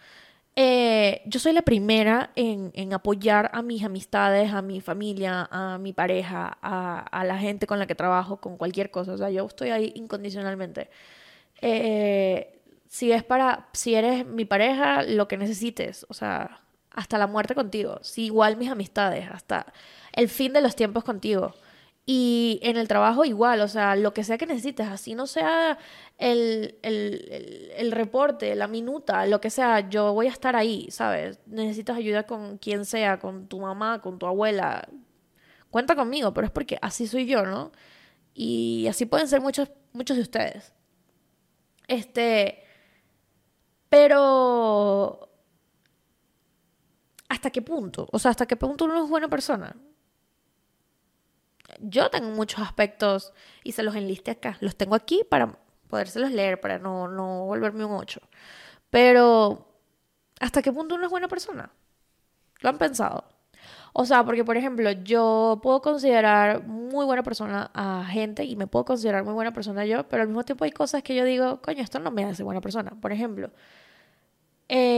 Eh, 0.56 1.22
yo 1.26 1.38
soy 1.38 1.52
la 1.52 1.62
primera 1.62 2.32
en, 2.34 2.92
apoyar 2.92 3.50
a 3.52 3.62
mis 3.62 3.84
amistades, 3.84 4.52
a 4.52 4.62
mi 4.62 4.80
familia, 4.80 5.48
a 5.52 5.78
mi 5.78 5.92
pareja, 5.92 6.58
a, 6.62 6.98
a, 7.00 7.24
la 7.24 7.38
gente 7.38 7.66
con 7.66 7.78
la 7.78 7.86
que 7.86 7.94
trabajo, 7.94 8.40
con 8.40 8.56
cualquier 8.56 8.90
cosa. 8.90 9.12
O 9.12 9.18
sea, 9.18 9.30
yo 9.30 9.46
estoy 9.46 9.70
ahí 9.70 9.92
incondicionalmente. 9.94 10.90
Eh, 11.60 12.60
si 12.88 13.12
es 13.12 13.22
para, 13.22 13.68
si 13.72 13.94
eres 13.94 14.26
mi 14.26 14.46
pareja, 14.46 15.02
lo 15.04 15.28
que 15.28 15.36
necesites, 15.36 16.06
o 16.08 16.14
sea, 16.14 16.65
hasta 16.96 17.18
la 17.18 17.26
muerte 17.28 17.54
contigo. 17.54 17.98
Si 18.02 18.24
igual 18.24 18.56
mis 18.56 18.70
amistades, 18.70 19.28
hasta 19.30 19.72
el 20.12 20.28
fin 20.28 20.52
de 20.52 20.62
los 20.62 20.74
tiempos 20.74 21.04
contigo. 21.04 21.54
Y 22.08 22.60
en 22.62 22.76
el 22.76 22.88
trabajo 22.88 23.24
igual, 23.24 23.60
o 23.60 23.68
sea, 23.68 23.96
lo 23.96 24.14
que 24.14 24.22
sea 24.24 24.38
que 24.38 24.46
necesites, 24.46 24.86
así 24.88 25.14
no 25.14 25.26
sea 25.26 25.76
el, 26.18 26.78
el, 26.82 27.28
el, 27.32 27.70
el, 27.76 27.92
reporte, 27.92 28.54
la 28.54 28.68
minuta, 28.68 29.26
lo 29.26 29.40
que 29.40 29.50
sea, 29.50 29.88
yo 29.88 30.12
voy 30.12 30.28
a 30.28 30.30
estar 30.30 30.54
ahí, 30.54 30.88
¿sabes? 30.90 31.40
Necesitas 31.46 31.96
ayuda 31.96 32.24
con 32.24 32.58
quien 32.58 32.84
sea, 32.84 33.18
con 33.18 33.48
tu 33.48 33.60
mamá, 33.60 34.00
con 34.00 34.18
tu 34.20 34.26
abuela. 34.26 34.88
Cuenta 35.70 35.96
conmigo, 35.96 36.32
pero 36.32 36.46
es 36.46 36.52
porque 36.52 36.78
así 36.80 37.08
soy 37.08 37.26
yo, 37.26 37.44
¿no? 37.44 37.72
Y 38.34 38.86
así 38.88 39.06
pueden 39.06 39.28
ser 39.28 39.40
muchos, 39.40 39.70
muchos 39.92 40.16
de 40.16 40.22
ustedes. 40.22 40.72
Este, 41.88 42.62
pero... 43.88 45.35
¿Hasta 47.36 47.50
qué 47.50 47.62
punto? 47.62 48.08
O 48.12 48.18
sea, 48.18 48.30
¿hasta 48.30 48.46
qué 48.46 48.56
punto 48.56 48.86
uno 48.86 49.04
es 49.04 49.10
buena 49.10 49.28
persona? 49.28 49.76
yo 51.80 52.10
tengo 52.10 52.30
muchos 52.30 52.60
aspectos 52.60 53.32
y 53.64 53.72
se 53.72 53.82
los 53.82 53.94
enliste 53.94 54.30
acá. 54.30 54.56
Los 54.60 54.76
tengo 54.76 54.94
aquí 54.94 55.22
para 55.28 55.58
podérselos 55.88 56.30
leer, 56.30 56.60
para 56.60 56.78
no, 56.78 57.08
no 57.08 57.44
volverme 57.44 57.84
un 57.84 57.92
8. 57.92 58.20
Pero, 58.90 59.68
¿hasta 60.40 60.62
qué 60.62 60.72
punto 60.72 60.94
uno 60.94 61.04
es 61.04 61.10
buena 61.10 61.28
persona? 61.28 61.70
¿Lo 62.60 62.70
han 62.70 62.78
pensado? 62.78 63.24
O 63.92 64.04
sea, 64.04 64.24
porque 64.24 64.44
por 64.44 64.56
ejemplo, 64.56 64.90
yo 64.92 65.60
puedo 65.62 65.80
considerar 65.80 66.64
muy 66.64 67.04
buena 67.04 67.22
persona 67.22 67.70
a 67.74 68.04
gente 68.04 68.44
y 68.44 68.56
me 68.56 68.66
puedo 68.66 68.84
considerar 68.84 69.24
muy 69.24 69.34
buena 69.34 69.52
persona 69.52 69.84
yo, 69.86 70.08
pero 70.08 70.22
al 70.22 70.28
mismo 70.28 70.44
tiempo 70.44 70.64
hay 70.64 70.72
cosas 70.72 71.02
que 71.02 71.14
yo 71.14 71.24
digo, 71.24 71.60
coño, 71.62 71.82
esto 71.82 71.98
no 71.98 72.10
me 72.10 72.24
hace 72.24 72.42
buena 72.42 72.60
persona. 72.60 72.92
Por 73.00 73.12
ejemplo, 73.12 73.50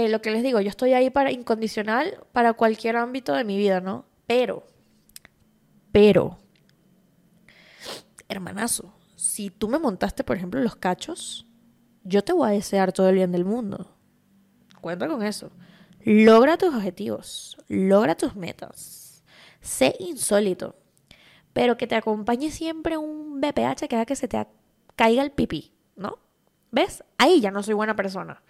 eh, 0.08 0.10
lo 0.10 0.20
que 0.22 0.30
les 0.30 0.42
digo, 0.42 0.60
yo 0.60 0.68
estoy 0.68 0.92
ahí 0.92 1.10
para 1.10 1.30
incondicional 1.32 2.24
para 2.32 2.54
cualquier 2.54 2.96
ámbito 2.96 3.34
de 3.34 3.44
mi 3.44 3.56
vida, 3.56 3.80
¿no? 3.80 4.06
Pero, 4.26 4.66
pero, 5.92 6.38
hermanazo, 8.28 8.94
si 9.16 9.50
tú 9.50 9.68
me 9.68 9.78
montaste, 9.78 10.24
por 10.24 10.36
ejemplo, 10.36 10.60
los 10.60 10.76
cachos, 10.76 11.46
yo 12.04 12.22
te 12.22 12.32
voy 12.32 12.48
a 12.48 12.52
desear 12.52 12.92
todo 12.92 13.08
el 13.08 13.16
bien 13.16 13.32
del 13.32 13.44
mundo. 13.44 13.94
Cuenta 14.80 15.08
con 15.08 15.22
eso. 15.22 15.50
Logra 16.04 16.56
tus 16.56 16.74
objetivos, 16.74 17.56
logra 17.68 18.16
tus 18.16 18.36
metas. 18.36 19.24
Sé 19.60 19.94
insólito, 19.98 20.76
pero 21.52 21.76
que 21.76 21.86
te 21.86 21.96
acompañe 21.96 22.50
siempre 22.50 22.96
un 22.96 23.40
BPH 23.40 23.88
que 23.88 23.96
haga 23.96 24.06
que 24.06 24.16
se 24.16 24.28
te 24.28 24.46
caiga 24.94 25.22
el 25.22 25.32
pipí, 25.32 25.72
¿no? 25.96 26.18
¿Ves? 26.70 27.02
Ahí 27.16 27.40
ya 27.40 27.50
no 27.50 27.62
soy 27.62 27.74
buena 27.74 27.96
persona. 27.96 28.42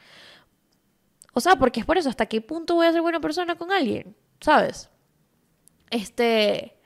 O 1.39 1.41
sea, 1.41 1.55
porque 1.55 1.79
es 1.79 1.87
por 1.87 1.97
eso, 1.97 2.09
¿hasta 2.09 2.27
qué 2.27 2.41
punto 2.41 2.75
voy 2.75 2.89
a 2.89 2.93
ser 2.93 3.01
buena 3.01 3.21
persona 3.21 3.55
con 3.55 3.71
alguien? 3.71 4.17
¿Sabes? 4.41 4.91
Este... 5.89 6.77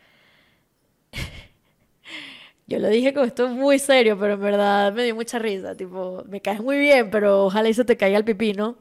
Yo 2.67 2.79
lo 2.79 2.89
dije 2.89 3.15
con 3.15 3.25
esto 3.25 3.49
muy 3.49 3.79
serio, 3.79 4.19
pero 4.21 4.35
en 4.35 4.43
verdad 4.43 4.93
me 4.93 5.05
dio 5.05 5.15
mucha 5.15 5.39
risa. 5.39 5.75
Tipo, 5.75 6.25
me 6.29 6.43
caes 6.43 6.61
muy 6.61 6.79
bien, 6.79 7.11
pero 7.11 7.47
ojalá 7.47 7.71
y 7.71 7.73
se 7.73 7.87
te 7.87 7.97
caiga 7.97 8.19
el 8.19 8.27
pipí, 8.27 8.53
¿no? 8.53 8.77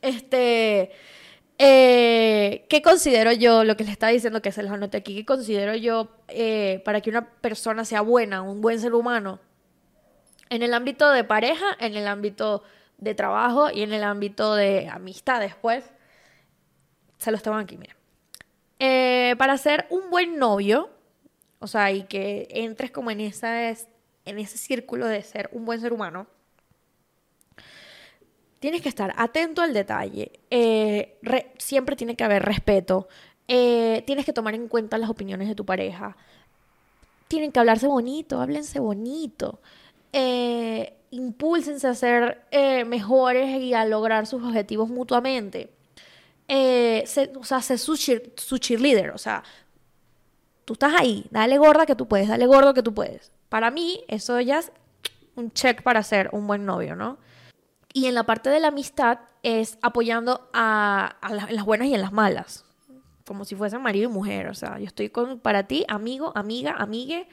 Este. 0.00 0.92
Eh, 1.58 2.64
¿Qué 2.68 2.80
considero 2.80 3.32
yo, 3.32 3.64
lo 3.64 3.76
que 3.76 3.82
le 3.82 3.90
estaba 3.90 4.12
diciendo 4.12 4.42
que 4.42 4.52
se 4.52 4.62
los 4.62 4.70
anoté 4.70 4.98
aquí, 4.98 5.16
qué 5.16 5.24
considero 5.24 5.74
yo 5.74 6.08
eh, 6.28 6.82
para 6.84 7.00
que 7.00 7.10
una 7.10 7.32
persona 7.40 7.84
sea 7.84 8.00
buena, 8.00 8.42
un 8.42 8.60
buen 8.60 8.78
ser 8.78 8.94
humano? 8.94 9.40
En 10.50 10.62
el 10.62 10.72
ámbito 10.72 11.10
de 11.10 11.24
pareja, 11.24 11.66
en 11.80 11.96
el 11.96 12.06
ámbito 12.06 12.62
de 13.04 13.14
trabajo 13.14 13.70
y 13.70 13.82
en 13.82 13.92
el 13.92 14.02
ámbito 14.02 14.54
de 14.54 14.88
amistad 14.88 15.40
después. 15.40 15.84
Se 17.18 17.30
los 17.30 17.42
tengo 17.42 17.56
aquí, 17.56 17.76
mira. 17.76 17.96
Eh, 18.78 19.34
para 19.38 19.56
ser 19.56 19.86
un 19.90 20.10
buen 20.10 20.38
novio, 20.38 20.90
o 21.60 21.66
sea, 21.66 21.92
y 21.92 22.04
que 22.04 22.48
entres 22.50 22.90
como 22.90 23.10
en, 23.10 23.20
esa, 23.20 23.70
en 23.70 23.78
ese 24.24 24.58
círculo 24.58 25.06
de 25.06 25.22
ser 25.22 25.48
un 25.52 25.64
buen 25.64 25.80
ser 25.80 25.92
humano, 25.92 26.26
tienes 28.58 28.82
que 28.82 28.88
estar 28.88 29.14
atento 29.16 29.62
al 29.62 29.74
detalle. 29.74 30.40
Eh, 30.50 31.18
re, 31.22 31.52
siempre 31.58 31.96
tiene 31.96 32.16
que 32.16 32.24
haber 32.24 32.42
respeto. 32.42 33.08
Eh, 33.46 34.02
tienes 34.06 34.24
que 34.24 34.32
tomar 34.32 34.54
en 34.54 34.68
cuenta 34.68 34.96
las 34.98 35.10
opiniones 35.10 35.48
de 35.48 35.54
tu 35.54 35.66
pareja. 35.66 36.16
Tienen 37.28 37.52
que 37.52 37.60
hablarse 37.60 37.86
bonito, 37.86 38.40
háblense 38.40 38.80
bonito. 38.80 39.60
Eh, 40.16 40.96
impúlsense 41.10 41.88
a 41.88 41.94
ser 41.94 42.46
eh, 42.52 42.84
mejores 42.84 43.60
y 43.60 43.74
a 43.74 43.84
lograr 43.84 44.28
sus 44.28 44.44
objetivos 44.44 44.88
mutuamente. 44.88 45.72
Eh, 46.46 47.04
o 47.36 47.44
sea, 47.44 47.60
sé 47.60 47.78
su, 47.78 47.96
su 47.96 48.58
cheerleader, 48.58 49.10
o 49.10 49.18
sea, 49.18 49.42
tú 50.64 50.74
estás 50.74 50.94
ahí, 50.96 51.26
dale 51.30 51.58
gorda 51.58 51.84
que 51.84 51.96
tú 51.96 52.06
puedes, 52.06 52.28
dale 52.28 52.46
gordo 52.46 52.74
que 52.74 52.82
tú 52.84 52.94
puedes. 52.94 53.32
Para 53.48 53.72
mí, 53.72 54.04
eso 54.06 54.40
ya 54.40 54.60
es 54.60 54.70
un 55.34 55.50
check 55.50 55.82
para 55.82 56.00
ser 56.04 56.30
un 56.30 56.46
buen 56.46 56.64
novio, 56.64 56.94
¿no? 56.94 57.18
Y 57.92 58.06
en 58.06 58.14
la 58.14 58.22
parte 58.22 58.50
de 58.50 58.60
la 58.60 58.68
amistad 58.68 59.18
es 59.42 59.78
apoyando 59.82 60.48
a, 60.52 61.16
las 61.50 61.64
buenas 61.64 61.88
y 61.88 61.94
en 61.94 62.02
las 62.02 62.12
malas, 62.12 62.64
como 63.26 63.44
si 63.44 63.56
fuesen 63.56 63.82
marido 63.82 64.10
y 64.10 64.12
mujer. 64.12 64.46
O 64.46 64.54
sea, 64.54 64.78
yo 64.78 64.86
estoy 64.86 65.10
con, 65.10 65.40
para 65.40 65.64
ti, 65.64 65.84
amigo, 65.88 66.30
amiga, 66.36 66.76
amigue, 66.78 67.26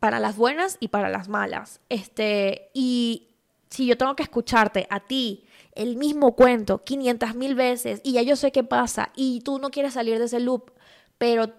para 0.00 0.20
las 0.20 0.36
buenas 0.36 0.76
y 0.80 0.88
para 0.88 1.08
las 1.08 1.28
malas. 1.28 1.80
Este, 1.88 2.70
y 2.74 3.28
si 3.70 3.86
yo 3.86 3.96
tengo 3.96 4.16
que 4.16 4.22
escucharte 4.22 4.86
a 4.90 5.00
ti 5.00 5.46
el 5.72 5.96
mismo 5.96 6.34
cuento 6.34 6.82
500 6.84 7.34
mil 7.34 7.54
veces 7.54 8.00
y 8.02 8.12
ya 8.12 8.22
yo 8.22 8.36
sé 8.36 8.52
qué 8.52 8.64
pasa 8.64 9.10
y 9.14 9.40
tú 9.40 9.58
no 9.58 9.70
quieres 9.70 9.94
salir 9.94 10.18
de 10.18 10.26
ese 10.26 10.40
loop, 10.40 10.72
pero 11.18 11.52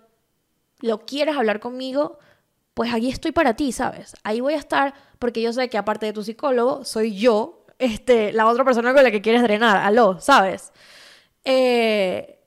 lo 0.79 1.05
quieres 1.05 1.35
hablar 1.35 1.59
conmigo, 1.59 2.19
pues 2.73 2.93
aquí 2.93 3.09
estoy 3.09 3.31
para 3.31 3.55
ti, 3.55 3.71
¿sabes? 3.71 4.15
Ahí 4.23 4.39
voy 4.39 4.53
a 4.53 4.57
estar 4.57 4.93
porque 5.19 5.41
yo 5.41 5.53
sé 5.53 5.69
que 5.69 5.77
aparte 5.77 6.05
de 6.05 6.13
tu 6.13 6.23
psicólogo, 6.23 6.85
soy 6.85 7.15
yo, 7.15 7.65
este, 7.79 8.31
la 8.33 8.47
otra 8.47 8.63
persona 8.63 8.93
con 8.93 9.03
la 9.03 9.11
que 9.11 9.21
quieres 9.21 9.43
drenar, 9.43 9.77
aló, 9.77 10.19
¿sabes? 10.19 10.71
Eh, 11.43 12.39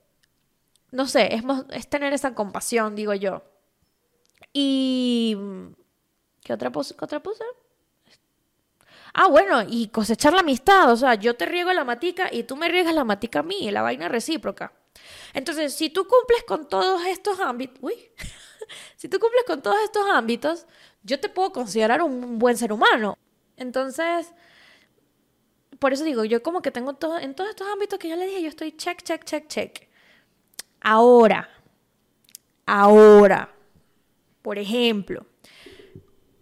no 0.91 1.07
sé, 1.07 1.35
es, 1.35 1.43
es 1.71 1.89
tener 1.89 2.13
esa 2.13 2.33
compasión, 2.33 2.95
digo 2.95 3.13
yo. 3.13 3.43
Y... 4.53 5.37
¿Qué 6.43 6.53
otra, 6.53 6.71
pose, 6.71 6.95
¿Qué 6.95 7.05
otra 7.05 7.21
pose? 7.21 7.43
Ah, 9.13 9.27
bueno, 9.27 9.61
y 9.67 9.89
cosechar 9.89 10.33
la 10.33 10.39
amistad, 10.39 10.91
o 10.91 10.95
sea, 10.95 11.15
yo 11.15 11.35
te 11.35 11.45
riego 11.45 11.73
la 11.73 11.83
matica 11.83 12.29
y 12.31 12.43
tú 12.43 12.55
me 12.55 12.69
riegas 12.69 12.95
la 12.95 13.03
matica 13.03 13.39
a 13.39 13.43
mí, 13.43 13.69
la 13.69 13.81
vaina 13.81 14.07
recíproca. 14.07 14.71
Entonces, 15.33 15.73
si 15.73 15.89
tú 15.89 16.07
cumples 16.07 16.43
con 16.43 16.67
todos 16.67 17.05
estos 17.05 17.39
ámbitos, 17.39 17.77
uy, 17.81 17.95
si 18.95 19.09
tú 19.09 19.19
cumples 19.19 19.43
con 19.45 19.61
todos 19.61 19.77
estos 19.83 20.09
ámbitos, 20.09 20.65
yo 21.03 21.19
te 21.19 21.29
puedo 21.29 21.51
considerar 21.51 22.01
un 22.01 22.39
buen 22.39 22.57
ser 22.57 22.71
humano. 22.71 23.17
Entonces, 23.57 24.33
por 25.79 25.93
eso 25.93 26.03
digo, 26.03 26.23
yo 26.23 26.41
como 26.41 26.61
que 26.61 26.71
tengo 26.71 26.93
todo, 26.93 27.19
en 27.19 27.35
todos 27.35 27.49
estos 27.49 27.67
ámbitos 27.67 27.99
que 27.99 28.07
yo 28.07 28.15
le 28.15 28.25
dije, 28.27 28.41
yo 28.41 28.49
estoy 28.49 28.71
check, 28.71 29.03
check, 29.03 29.25
check, 29.25 29.47
check. 29.47 29.89
Ahora, 30.79 31.49
ahora, 32.65 33.53
por 34.41 34.57
ejemplo, 34.57 35.25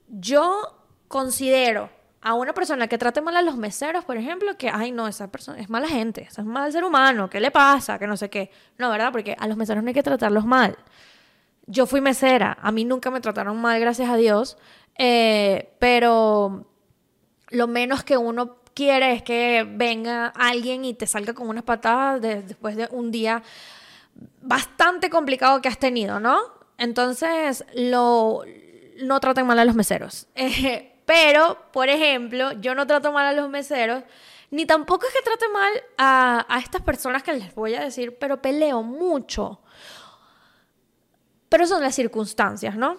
yo 0.10 0.76
considero 1.08 1.90
a 2.22 2.34
una 2.34 2.54
persona 2.54 2.88
que 2.88 2.98
trate 2.98 3.22
mal 3.22 3.38
a 3.38 3.42
los 3.42 3.56
meseros, 3.56 4.04
por 4.04 4.18
ejemplo, 4.18 4.58
que, 4.58 4.70
ay, 4.70 4.92
no, 4.92 5.08
esa 5.08 5.32
persona 5.32 5.60
es 5.60 5.70
mala 5.70 5.88
gente, 5.88 6.28
es 6.30 6.44
mal 6.44 6.72
ser 6.72 6.84
humano, 6.84 7.30
¿qué 7.30 7.40
le 7.40 7.52
pasa? 7.52 7.98
Que 7.98 8.08
no 8.08 8.18
sé 8.18 8.30
qué. 8.30 8.52
No, 8.78 8.90
¿verdad? 8.90 9.12
Porque 9.12 9.36
a 9.40 9.48
los 9.48 9.56
meseros 9.56 9.84
no 9.84 9.88
hay 9.88 9.94
que 9.94 10.04
tratarlos 10.04 10.46
mal. 10.46 10.78
Yo 11.66 11.86
fui 11.86 12.02
mesera, 12.02 12.58
a 12.62 12.72
mí 12.72 12.84
nunca 12.84 13.10
me 13.12 13.22
trataron 13.22 13.62
mal, 13.62 13.80
gracias 13.80 14.10
a 14.10 14.16
Dios, 14.18 14.58
eh, 14.98 15.76
pero 15.80 16.66
lo 17.50 17.68
menos 17.68 18.04
que 18.04 18.18
uno 18.18 18.58
quiere 18.74 19.14
es 19.14 19.24
que 19.24 19.66
venga 19.70 20.28
alguien 20.28 20.84
y 20.84 20.94
te 20.94 21.08
salga 21.08 21.34
con 21.34 21.48
unas 21.48 21.64
patadas 21.64 22.22
después 22.22 22.76
de 22.76 22.88
un 22.92 23.12
día 23.12 23.44
bastante 24.42 25.10
complicado 25.10 25.62
que 25.62 25.70
has 25.70 25.80
tenido, 25.80 26.20
¿no? 26.20 26.40
Entonces, 26.78 27.66
lo, 27.76 28.44
no 29.02 29.20
traten 29.20 29.46
mal 29.46 29.60
a 29.60 29.66
los 29.66 29.76
meseros. 29.76 30.28
Eh, 30.36 30.94
pero, 31.06 31.58
por 31.72 31.90
ejemplo, 31.90 32.54
yo 32.54 32.76
no 32.76 32.88
trato 32.88 33.12
mal 33.12 33.26
a 33.26 33.34
los 33.34 33.50
meseros, 33.50 34.04
ni 34.52 34.66
tampoco 34.66 35.06
es 35.06 35.14
que 35.14 35.22
trate 35.22 35.48
mal 35.50 35.72
a, 35.98 36.46
a 36.48 36.60
estas 36.60 36.82
personas 36.82 37.24
que 37.24 37.34
les 37.34 37.54
voy 37.54 37.76
a 37.76 37.82
decir, 37.82 38.18
pero 38.18 38.42
peleo 38.42 38.84
mucho. 38.84 39.62
Pero 41.50 41.66
son 41.68 41.82
las 41.82 41.96
circunstancias, 41.96 42.76
¿no? 42.76 42.98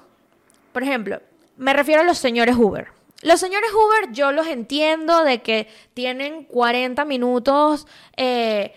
Por 0.73 0.83
ejemplo, 0.83 1.21
me 1.57 1.73
refiero 1.73 2.03
a 2.03 2.05
los 2.05 2.19
señores 2.19 2.57
Uber. 2.57 2.89
Los 3.23 3.39
señores 3.39 3.71
Uber 3.73 4.13
yo 4.13 4.33
los 4.33 4.47
entiendo 4.47 5.25
de 5.25 5.43
que 5.43 5.69
tienen 5.93 6.45
40 6.45 7.05
minutos, 7.05 7.87
eh, 8.17 8.75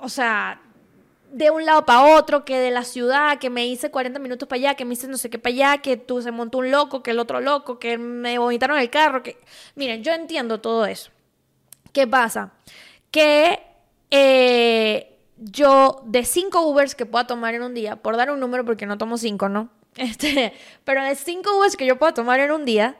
o 0.00 0.08
sea, 0.08 0.61
de 1.32 1.50
un 1.50 1.64
lado 1.64 1.86
para 1.86 2.16
otro, 2.16 2.44
que 2.44 2.58
de 2.58 2.70
la 2.70 2.84
ciudad, 2.84 3.38
que 3.38 3.48
me 3.48 3.66
hice 3.66 3.90
40 3.90 4.18
minutos 4.18 4.46
para 4.48 4.58
allá, 4.58 4.74
que 4.74 4.84
me 4.84 4.92
hice 4.92 5.08
no 5.08 5.16
sé 5.16 5.30
qué 5.30 5.38
para 5.38 5.54
allá, 5.54 5.78
que 5.78 5.96
tú 5.96 6.20
se 6.20 6.30
montó 6.30 6.58
un 6.58 6.70
loco, 6.70 7.02
que 7.02 7.12
el 7.12 7.18
otro 7.18 7.40
loco, 7.40 7.78
que 7.78 7.96
me 7.96 8.38
vomitaron 8.38 8.78
el 8.78 8.90
carro, 8.90 9.22
que... 9.22 9.38
Miren, 9.74 10.04
yo 10.04 10.12
entiendo 10.12 10.60
todo 10.60 10.84
eso. 10.84 11.10
¿Qué 11.92 12.06
pasa? 12.06 12.52
Que 13.10 13.60
eh, 14.10 15.18
yo 15.38 16.02
de 16.04 16.24
cinco 16.24 16.66
Ubers 16.66 16.94
que 16.94 17.06
pueda 17.06 17.26
tomar 17.26 17.54
en 17.54 17.62
un 17.62 17.72
día, 17.72 17.96
por 17.96 18.16
dar 18.16 18.30
un 18.30 18.38
número 18.38 18.64
porque 18.64 18.84
no 18.84 18.98
tomo 18.98 19.16
cinco, 19.16 19.48
¿no? 19.48 19.70
Este, 19.96 20.54
pero 20.84 21.02
de 21.02 21.14
cinco 21.16 21.58
Ubers 21.58 21.76
que 21.76 21.86
yo 21.86 21.98
pueda 21.98 22.14
tomar 22.14 22.40
en 22.40 22.50
un 22.50 22.64
día, 22.64 22.96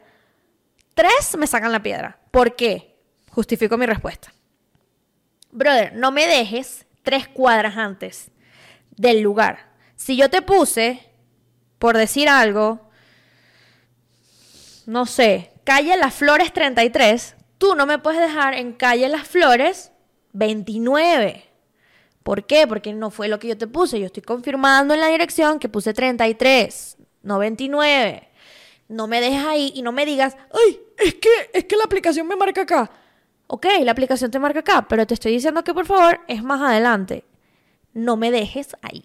tres 0.94 1.36
me 1.36 1.46
sacan 1.46 1.72
la 1.72 1.82
piedra. 1.82 2.18
¿Por 2.30 2.56
qué? 2.56 2.96
Justifico 3.30 3.76
mi 3.76 3.86
respuesta. 3.86 4.32
Brother, 5.50 5.94
no 5.94 6.10
me 6.10 6.26
dejes 6.26 6.86
tres 7.02 7.28
cuadras 7.28 7.76
antes 7.76 8.30
del 8.96 9.20
lugar. 9.20 9.70
Si 9.96 10.16
yo 10.16 10.30
te 10.30 10.42
puse, 10.42 11.00
por 11.78 11.96
decir 11.96 12.28
algo, 12.28 12.90
no 14.86 15.06
sé, 15.06 15.52
calle 15.64 15.96
Las 15.96 16.14
Flores 16.14 16.52
33, 16.52 17.36
tú 17.58 17.74
no 17.74 17.86
me 17.86 17.98
puedes 17.98 18.20
dejar 18.20 18.54
en 18.54 18.72
calle 18.72 19.08
Las 19.08 19.28
Flores 19.28 19.92
29. 20.32 21.48
¿Por 22.22 22.46
qué? 22.46 22.66
Porque 22.66 22.92
no 22.92 23.10
fue 23.10 23.28
lo 23.28 23.38
que 23.38 23.48
yo 23.48 23.58
te 23.58 23.66
puse. 23.66 23.98
Yo 23.98 24.06
estoy 24.06 24.22
confirmando 24.22 24.94
en 24.94 25.00
la 25.00 25.08
dirección 25.08 25.58
que 25.58 25.68
puse 25.68 25.92
33, 25.92 26.96
no 27.22 27.38
29. 27.38 28.28
No 28.88 29.06
me 29.06 29.20
dejes 29.20 29.44
ahí 29.44 29.72
y 29.74 29.82
no 29.82 29.92
me 29.92 30.06
digas, 30.06 30.36
ay, 30.52 30.80
es 30.98 31.14
que, 31.14 31.30
es 31.52 31.64
que 31.64 31.76
la 31.76 31.84
aplicación 31.84 32.26
me 32.26 32.36
marca 32.36 32.62
acá. 32.62 32.90
Ok, 33.54 33.66
la 33.82 33.92
aplicación 33.92 34.30
te 34.30 34.38
marca 34.38 34.60
acá, 34.60 34.86
pero 34.88 35.06
te 35.06 35.12
estoy 35.12 35.32
diciendo 35.32 35.62
que 35.62 35.74
por 35.74 35.84
favor 35.84 36.20
es 36.26 36.42
más 36.42 36.62
adelante. 36.62 37.26
No 37.92 38.16
me 38.16 38.30
dejes 38.30 38.74
ahí. 38.80 39.04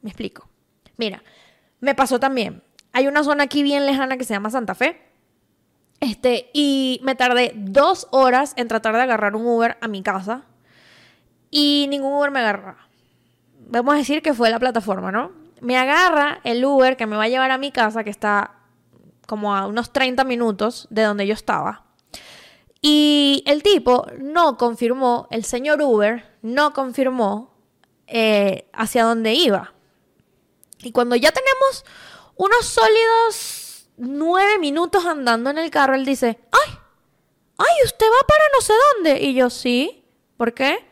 Me 0.00 0.08
explico. 0.08 0.48
Mira, 0.96 1.22
me 1.80 1.94
pasó 1.94 2.18
también. 2.18 2.62
Hay 2.94 3.06
una 3.06 3.22
zona 3.22 3.44
aquí 3.44 3.62
bien 3.62 3.84
lejana 3.84 4.16
que 4.16 4.24
se 4.24 4.32
llama 4.32 4.48
Santa 4.48 4.74
Fe. 4.74 4.98
Este, 6.00 6.48
y 6.54 7.00
me 7.02 7.16
tardé 7.16 7.52
dos 7.54 8.08
horas 8.12 8.54
en 8.56 8.66
tratar 8.66 8.96
de 8.96 9.02
agarrar 9.02 9.36
un 9.36 9.44
Uber 9.44 9.76
a 9.82 9.88
mi 9.88 10.02
casa. 10.02 10.44
Y 11.50 11.86
ningún 11.90 12.14
Uber 12.14 12.30
me 12.30 12.40
agarra. 12.40 12.88
Vamos 13.68 13.92
a 13.92 13.98
decir 13.98 14.22
que 14.22 14.32
fue 14.32 14.48
la 14.48 14.58
plataforma, 14.58 15.12
¿no? 15.12 15.32
Me 15.60 15.76
agarra 15.76 16.40
el 16.44 16.64
Uber 16.64 16.96
que 16.96 17.04
me 17.04 17.16
va 17.16 17.24
a 17.24 17.28
llevar 17.28 17.50
a 17.50 17.58
mi 17.58 17.72
casa, 17.72 18.04
que 18.04 18.10
está 18.10 18.52
como 19.26 19.54
a 19.54 19.66
unos 19.66 19.92
30 19.92 20.24
minutos 20.24 20.86
de 20.88 21.02
donde 21.02 21.26
yo 21.26 21.34
estaba. 21.34 21.85
Y 22.80 23.42
el 23.46 23.62
tipo 23.62 24.06
no 24.18 24.56
confirmó, 24.56 25.26
el 25.30 25.44
señor 25.44 25.82
Uber 25.82 26.38
no 26.42 26.72
confirmó 26.72 27.54
eh, 28.06 28.68
hacia 28.72 29.04
dónde 29.04 29.34
iba. 29.34 29.74
Y 30.82 30.92
cuando 30.92 31.16
ya 31.16 31.32
tenemos 31.32 31.84
unos 32.36 32.66
sólidos 32.66 33.88
nueve 33.96 34.58
minutos 34.58 35.04
andando 35.06 35.50
en 35.50 35.58
el 35.58 35.70
carro, 35.70 35.94
él 35.94 36.04
dice, 36.04 36.38
ay, 36.52 36.78
ay, 37.56 37.74
usted 37.84 38.06
va 38.06 38.26
para 38.26 38.44
no 38.54 38.60
sé 38.60 38.72
dónde. 38.94 39.22
Y 39.22 39.34
yo, 39.34 39.50
sí, 39.50 40.04
¿por 40.36 40.54
qué? 40.54 40.86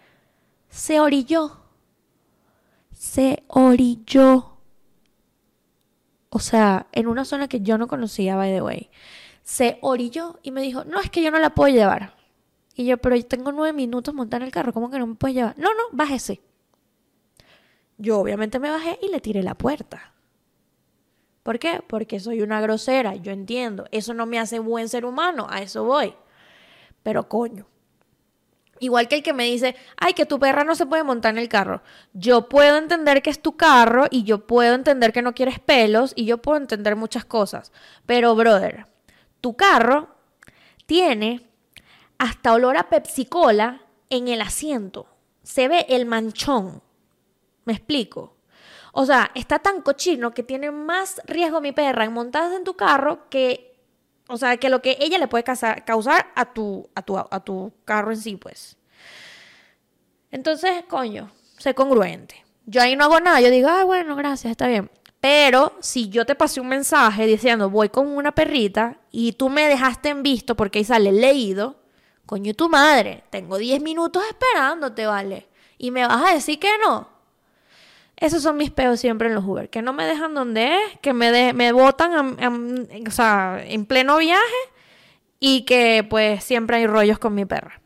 Se 0.69 1.01
orilló. 1.01 1.61
Se 2.93 3.45
orilló. 3.49 4.59
O 6.31 6.41
sea, 6.41 6.89
en 6.91 7.07
una 7.07 7.25
zona 7.25 7.47
que 7.47 7.61
yo 7.61 7.79
no 7.79 7.87
conocía, 7.87 8.35
by 8.35 8.53
the 8.53 8.63
way. 8.63 8.91
Se 9.45 9.79
orilló 9.83 10.41
y 10.43 10.51
me 10.51 10.63
dijo, 10.63 10.85
no, 10.85 11.01
es 11.01 11.11
que 11.11 11.23
yo 11.23 11.31
no 11.31 11.39
la 11.39 11.55
puedo 11.55 11.73
llevar. 11.73 12.17
Y 12.75 12.87
yo, 12.87 12.99
pero 12.99 13.15
yo 13.15 13.25
tengo 13.25 13.53
nueve 13.53 13.73
minutos 13.73 14.13
montar 14.13 14.43
en 14.43 14.47
el 14.47 14.53
carro, 14.53 14.73
¿cómo 14.73 14.91
que 14.91 14.99
no 14.99 15.07
me 15.07 15.15
puedes 15.15 15.37
llevar? 15.37 15.57
No, 15.57 15.73
no, 15.75 15.85
bájese. 15.93 16.41
Yo 17.97 18.19
obviamente 18.19 18.59
me 18.59 18.71
bajé 18.71 18.99
y 19.01 19.09
le 19.09 19.21
tiré 19.21 19.45
la 19.45 19.55
puerta. 19.55 20.13
¿Por 21.45 21.61
qué? 21.61 21.85
Porque 21.87 22.19
soy 22.19 22.43
una 22.43 22.61
grosera, 22.61 23.15
yo 23.15 23.31
entiendo. 23.31 23.85
Eso 23.93 24.15
no 24.15 24.27
me 24.27 24.41
hace 24.41 24.59
buen 24.59 24.89
ser 24.89 25.05
humano, 25.05 25.47
a 25.49 25.63
eso 25.63 25.85
voy. 25.85 26.15
Pero 27.05 27.29
coño, 27.29 27.69
Igual 28.81 29.09
que 29.09 29.17
el 29.17 29.23
que 29.23 29.33
me 29.33 29.45
dice, 29.45 29.77
ay, 29.97 30.15
que 30.15 30.27
tu 30.27 30.39
perra 30.39 30.65
no 30.65 30.75
se 30.75 30.87
puede 30.87 31.05
montar 31.05 31.33
en 31.33 31.39
el 31.39 31.49
carro. 31.49 31.83
Yo 32.13 32.49
puedo 32.49 32.77
entender 32.77 33.23
que 33.23 33.31
es 33.31 33.41
tu 33.41 33.57
carro 33.57 34.07
y 34.11 34.25
yo 34.25 34.47
puedo 34.47 34.75
entender 34.75 35.13
que 35.13 35.23
no 35.23 35.33
quieres 35.33 35.61
pelos 35.61 36.13
y 36.17 36.25
yo 36.25 36.39
puedo 36.39 36.59
entender 36.59 36.97
muchas 36.97 37.25
cosas. 37.25 37.73
Pero, 38.05 38.35
brother, 38.35 38.87
tu 39.45 39.57
carro 39.57 40.09
tiene 40.87 41.47
hasta 42.17 42.55
olor 42.55 42.79
a 42.79 42.89
Pepsi 42.89 43.27
Cola 43.27 43.83
en 44.09 44.29
el 44.29 44.41
asiento. 44.41 45.07
Se 45.43 45.69
ve 45.69 45.85
el 45.91 46.07
manchón. 46.07 46.81
¿Me 47.67 47.75
explico? 47.75 48.39
O 48.95 49.05
sea, 49.05 49.31
está 49.35 49.59
tan 49.59 49.83
cochino 49.83 50.33
que 50.33 50.45
tiene 50.45 50.71
más 50.71 51.21
riesgo 51.27 51.61
mi 51.61 51.73
perra 51.73 52.07
en 52.07 52.15
montarse 52.15 52.57
en 52.57 52.65
tu 52.65 52.73
carro 52.73 53.29
que 53.29 53.77
o 54.29 54.39
sea, 54.39 54.57
que 54.57 54.71
lo 54.71 54.81
que 54.81 54.97
ella 54.99 55.19
le 55.19 55.29
puede 55.29 55.45
causar, 55.45 56.33
a, 56.35 56.55
tu, 56.55 56.89
a, 56.95 57.03
tu, 57.03 57.19
a 57.19 57.45
tu 57.45 57.71
carro 57.85 58.13
en 58.13 58.17
sí, 58.17 58.37
pues. 58.37 58.79
Entonces, 60.31 60.85
coño, 60.89 61.31
sé 61.59 61.75
congruente. 61.75 62.43
Yo 62.65 62.81
ahí 62.81 62.97
no 62.97 63.05
hago 63.05 63.21
nada. 63.21 63.43
Yo 63.43 63.51
digo, 63.51 63.69
ah, 63.69 63.85
bueno, 63.85 64.17
gracias, 64.17 64.53
está 64.53 64.69
bien. 64.69 64.91
Pero 65.25 65.73
si 65.81 66.11
yo 66.11 66.27
te 66.27 66.35
pasé 66.35 66.61
un 66.61 66.69
mensaje 66.69 67.25
diciendo, 67.25 67.71
voy 67.71 67.89
con 67.89 68.09
una 68.09 68.33
perrita 68.33 68.99
y 69.11 69.33
tú 69.33 69.49
me 69.49 69.67
dejaste 69.69 70.11
en 70.11 70.23
visto 70.23 70.55
porque 70.55 70.81
ahí 70.81 70.85
sale 70.85 71.13
leído, 71.13 71.77
coño, 72.27 72.53
tu 72.53 72.69
madre, 72.69 73.25
tengo 73.31 73.57
10 73.57 73.81
minutos 73.81 74.23
esperándote, 74.29 75.07
¿vale? 75.07 75.49
Y 75.79 75.93
me 75.93 76.07
vas 76.07 76.31
a 76.31 76.35
decir 76.35 76.59
que 76.59 76.69
no. 76.77 77.09
Esos 78.19 78.43
son 78.43 78.59
mis 78.59 78.71
peos 78.71 79.01
siempre 79.01 79.29
en 79.29 79.35
los 79.35 79.47
Uber, 79.47 79.71
que 79.71 79.81
no 79.81 79.95
me 79.95 80.05
dejan 80.05 80.35
donde 80.35 80.77
es, 80.77 80.99
que 81.01 81.15
me, 81.15 81.55
me 81.55 81.73
botan 81.73 82.37
en 82.39 83.87
pleno 83.87 84.19
viaje 84.19 84.43
y 85.41 85.63
que 85.63 86.07
pues 86.07 86.45
siempre 86.45 86.77
hay 86.77 86.87
rollos 86.87 87.19
con 87.19 87.35
mi 87.35 87.47
perra. 87.47 87.81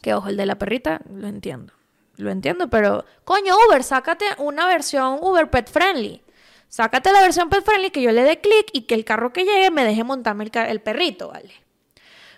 Que 0.00 0.14
ojo, 0.14 0.28
el 0.28 0.38
de 0.38 0.46
la 0.46 0.56
perrita, 0.56 1.02
lo 1.14 1.28
entiendo. 1.28 1.74
Lo 2.16 2.30
entiendo, 2.30 2.70
pero 2.70 3.04
coño, 3.24 3.54
Uber, 3.68 3.82
sácate 3.82 4.24
una 4.38 4.66
versión 4.66 5.18
Uber 5.20 5.50
Pet 5.50 5.70
Friendly. 5.70 6.22
Sácate 6.68 7.12
la 7.12 7.22
versión 7.22 7.48
Pet 7.48 7.64
Friendly 7.64 7.90
que 7.90 8.02
yo 8.02 8.12
le 8.12 8.22
dé 8.22 8.40
clic 8.40 8.68
y 8.72 8.82
que 8.82 8.94
el 8.94 9.04
carro 9.04 9.32
que 9.32 9.44
llegue 9.44 9.70
me 9.70 9.84
deje 9.84 10.04
montarme 10.04 10.44
el, 10.44 10.50
el 10.68 10.80
perrito, 10.80 11.28
¿vale? 11.28 11.52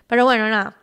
Pero 0.06 0.24
bueno, 0.24 0.48
nada 0.48 0.80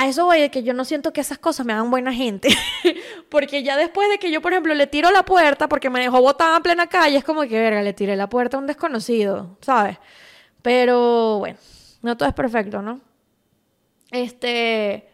a 0.00 0.08
eso 0.08 0.24
voy 0.24 0.40
de 0.40 0.50
que 0.50 0.62
yo 0.62 0.72
no 0.72 0.84
siento 0.84 1.12
que 1.12 1.20
esas 1.20 1.38
cosas 1.38 1.66
me 1.66 1.72
hagan 1.72 1.90
buena 1.90 2.12
gente. 2.12 2.48
porque 3.28 3.62
ya 3.62 3.76
después 3.76 4.08
de 4.08 4.18
que 4.18 4.30
yo, 4.30 4.40
por 4.40 4.52
ejemplo, 4.52 4.74
le 4.74 4.86
tiro 4.86 5.10
la 5.10 5.24
puerta 5.24 5.68
porque 5.68 5.90
me 5.90 6.00
dejó 6.00 6.20
botada 6.20 6.56
en 6.56 6.62
plena 6.62 6.86
calle, 6.86 7.18
es 7.18 7.24
como 7.24 7.42
que, 7.42 7.60
verga, 7.60 7.82
le 7.82 7.92
tiré 7.92 8.16
la 8.16 8.28
puerta 8.28 8.56
a 8.56 8.60
un 8.60 8.66
desconocido, 8.66 9.58
¿sabes? 9.60 9.98
Pero 10.62 11.38
bueno, 11.38 11.58
no 12.02 12.16
todo 12.16 12.28
es 12.28 12.34
perfecto, 12.34 12.82
¿no? 12.82 13.00
Este. 14.10 15.08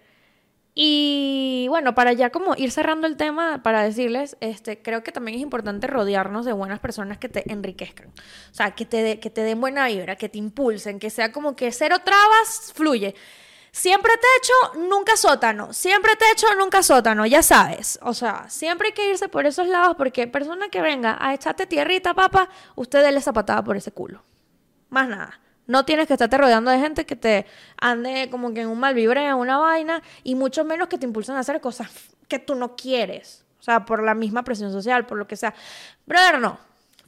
Y 0.79 1.65
bueno, 1.71 1.95
para 1.95 2.13
ya 2.13 2.29
como 2.29 2.55
ir 2.55 2.71
cerrando 2.71 3.07
el 3.07 3.17
tema, 3.17 3.63
para 3.63 3.83
decirles, 3.83 4.37
este, 4.41 4.83
creo 4.83 5.03
que 5.03 5.11
también 5.11 5.37
es 5.39 5.43
importante 5.43 5.87
rodearnos 5.87 6.45
de 6.45 6.53
buenas 6.53 6.81
personas 6.81 7.17
que 7.17 7.31
te 7.31 7.51
enriquezcan. 7.51 8.09
O 8.09 8.55
sea, 8.55 8.73
que 8.73 8.85
te, 8.85 9.03
de- 9.03 9.19
que 9.19 9.31
te 9.31 9.41
den 9.41 9.59
buena 9.59 9.87
vibra, 9.87 10.17
que 10.17 10.29
te 10.29 10.37
impulsen, 10.37 10.99
que 10.99 11.09
sea 11.09 11.33
como 11.33 11.57
que 11.57 11.73
cero 11.73 11.97
trabas, 12.05 12.73
fluye. 12.75 13.15
Siempre 13.73 14.13
techo, 14.17 14.81
nunca 14.87 15.17
sótano. 15.17 15.73
Siempre 15.73 16.13
techo, 16.17 16.47
nunca 16.59 16.83
sótano, 16.83 17.25
ya 17.25 17.43
sabes. 17.43 17.99
O 18.03 18.13
sea, 18.13 18.45
siempre 18.51 18.89
hay 18.89 18.93
que 18.93 19.09
irse 19.11 19.31
por 19.31 19.47
esos 19.47 19.67
lados 19.69 19.97
porque 19.97 20.27
persona 20.27 20.69
que 20.69 20.83
venga 20.83 21.17
a 21.19 21.33
echarte 21.33 21.67
tierrita, 21.67 22.13
papá, 22.13 22.51
usted 22.75 23.03
déle 23.03 23.19
esa 23.21 23.33
patada 23.33 23.65
por 23.65 23.79
ese 23.79 23.93
culo. 23.93 24.23
Más 24.91 25.09
nada. 25.09 25.41
No 25.67 25.85
tienes 25.85 26.07
que 26.07 26.15
estarte 26.15 26.39
rodeando 26.39 26.71
de 26.71 26.79
gente 26.79 27.07
que 27.07 27.17
te 27.17 27.47
ande 27.81 28.29
como 28.31 28.53
que 28.55 28.63
en 28.63 28.69
un 28.69 28.79
mal 28.79 28.95
vibreo, 28.95 29.37
una 29.37 29.59
vaina, 29.59 30.03
y 30.23 30.35
mucho 30.35 30.65
menos 30.65 30.89
que 30.89 30.99
te 30.99 31.07
impulsen 31.07 31.37
a 31.37 31.41
hacer 31.41 31.61
cosas 31.61 31.91
que 32.29 32.39
tú 32.39 32.55
no 32.55 32.77
quieres. 32.77 33.45
O 33.59 33.63
sea, 33.63 33.85
por 33.85 34.03
la 34.03 34.15
misma 34.15 34.45
presión 34.45 34.71
social, 34.71 35.07
por 35.07 35.19
lo 35.19 35.27
que 35.27 35.37
sea. 35.37 35.55
Brother, 36.07 36.41
no. 36.41 36.59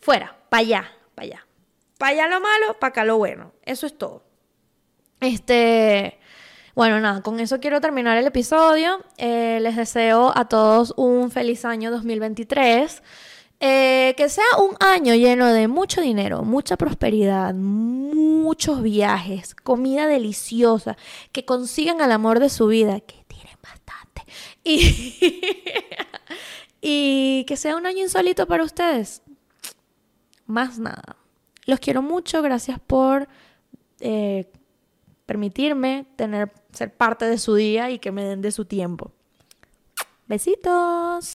Fuera, 0.00 0.36
para 0.48 0.60
allá, 0.60 0.92
para 1.14 1.26
allá. 1.26 1.46
Para 1.98 2.12
allá 2.12 2.28
lo 2.28 2.40
malo, 2.40 2.78
para 2.78 2.90
acá 2.90 3.04
lo 3.04 3.18
bueno. 3.18 3.52
Eso 3.64 3.86
es 3.86 3.96
todo. 3.96 4.24
Este. 5.20 6.18
Bueno, 6.74 7.00
nada, 7.00 7.22
con 7.22 7.40
eso 7.40 7.58
quiero 7.58 7.80
terminar 7.80 8.16
el 8.18 8.26
episodio. 8.26 9.04
Eh, 9.16 9.58
les 9.60 9.74
deseo 9.76 10.32
a 10.36 10.46
todos 10.46 10.94
un 10.96 11.30
feliz 11.32 11.64
año 11.64 11.90
2023. 11.90 13.02
Eh, 13.60 14.14
que 14.16 14.28
sea 14.28 14.44
un 14.60 14.76
año 14.78 15.16
lleno 15.16 15.52
de 15.52 15.66
mucho 15.66 16.00
dinero, 16.00 16.42
mucha 16.44 16.76
prosperidad, 16.76 17.54
muchos 17.54 18.82
viajes, 18.82 19.56
comida 19.56 20.06
deliciosa, 20.06 20.96
que 21.32 21.44
consigan 21.44 22.00
el 22.00 22.12
amor 22.12 22.38
de 22.38 22.50
su 22.50 22.68
vida, 22.68 23.00
que 23.00 23.24
tiren 23.26 23.58
bastante. 23.62 24.22
Y, 26.80 27.44
que 27.48 27.56
sea 27.56 27.76
un 27.76 27.86
año 27.86 28.04
insólito 28.04 28.46
para 28.46 28.62
ustedes. 28.62 29.22
Más 30.46 30.78
nada. 30.78 31.16
Los 31.66 31.80
quiero 31.80 32.02
mucho, 32.02 32.40
gracias 32.40 32.78
por 32.78 33.28
eh, 33.98 34.48
permitirme 35.26 36.06
tener, 36.14 36.52
ser 36.72 36.96
parte 36.96 37.24
de 37.24 37.36
su 37.38 37.56
día 37.56 37.90
y 37.90 37.98
que 37.98 38.12
me 38.12 38.24
den 38.24 38.42
de 38.42 38.52
su 38.52 38.64
tiempo. 38.64 39.10
Besitos. 40.28 41.26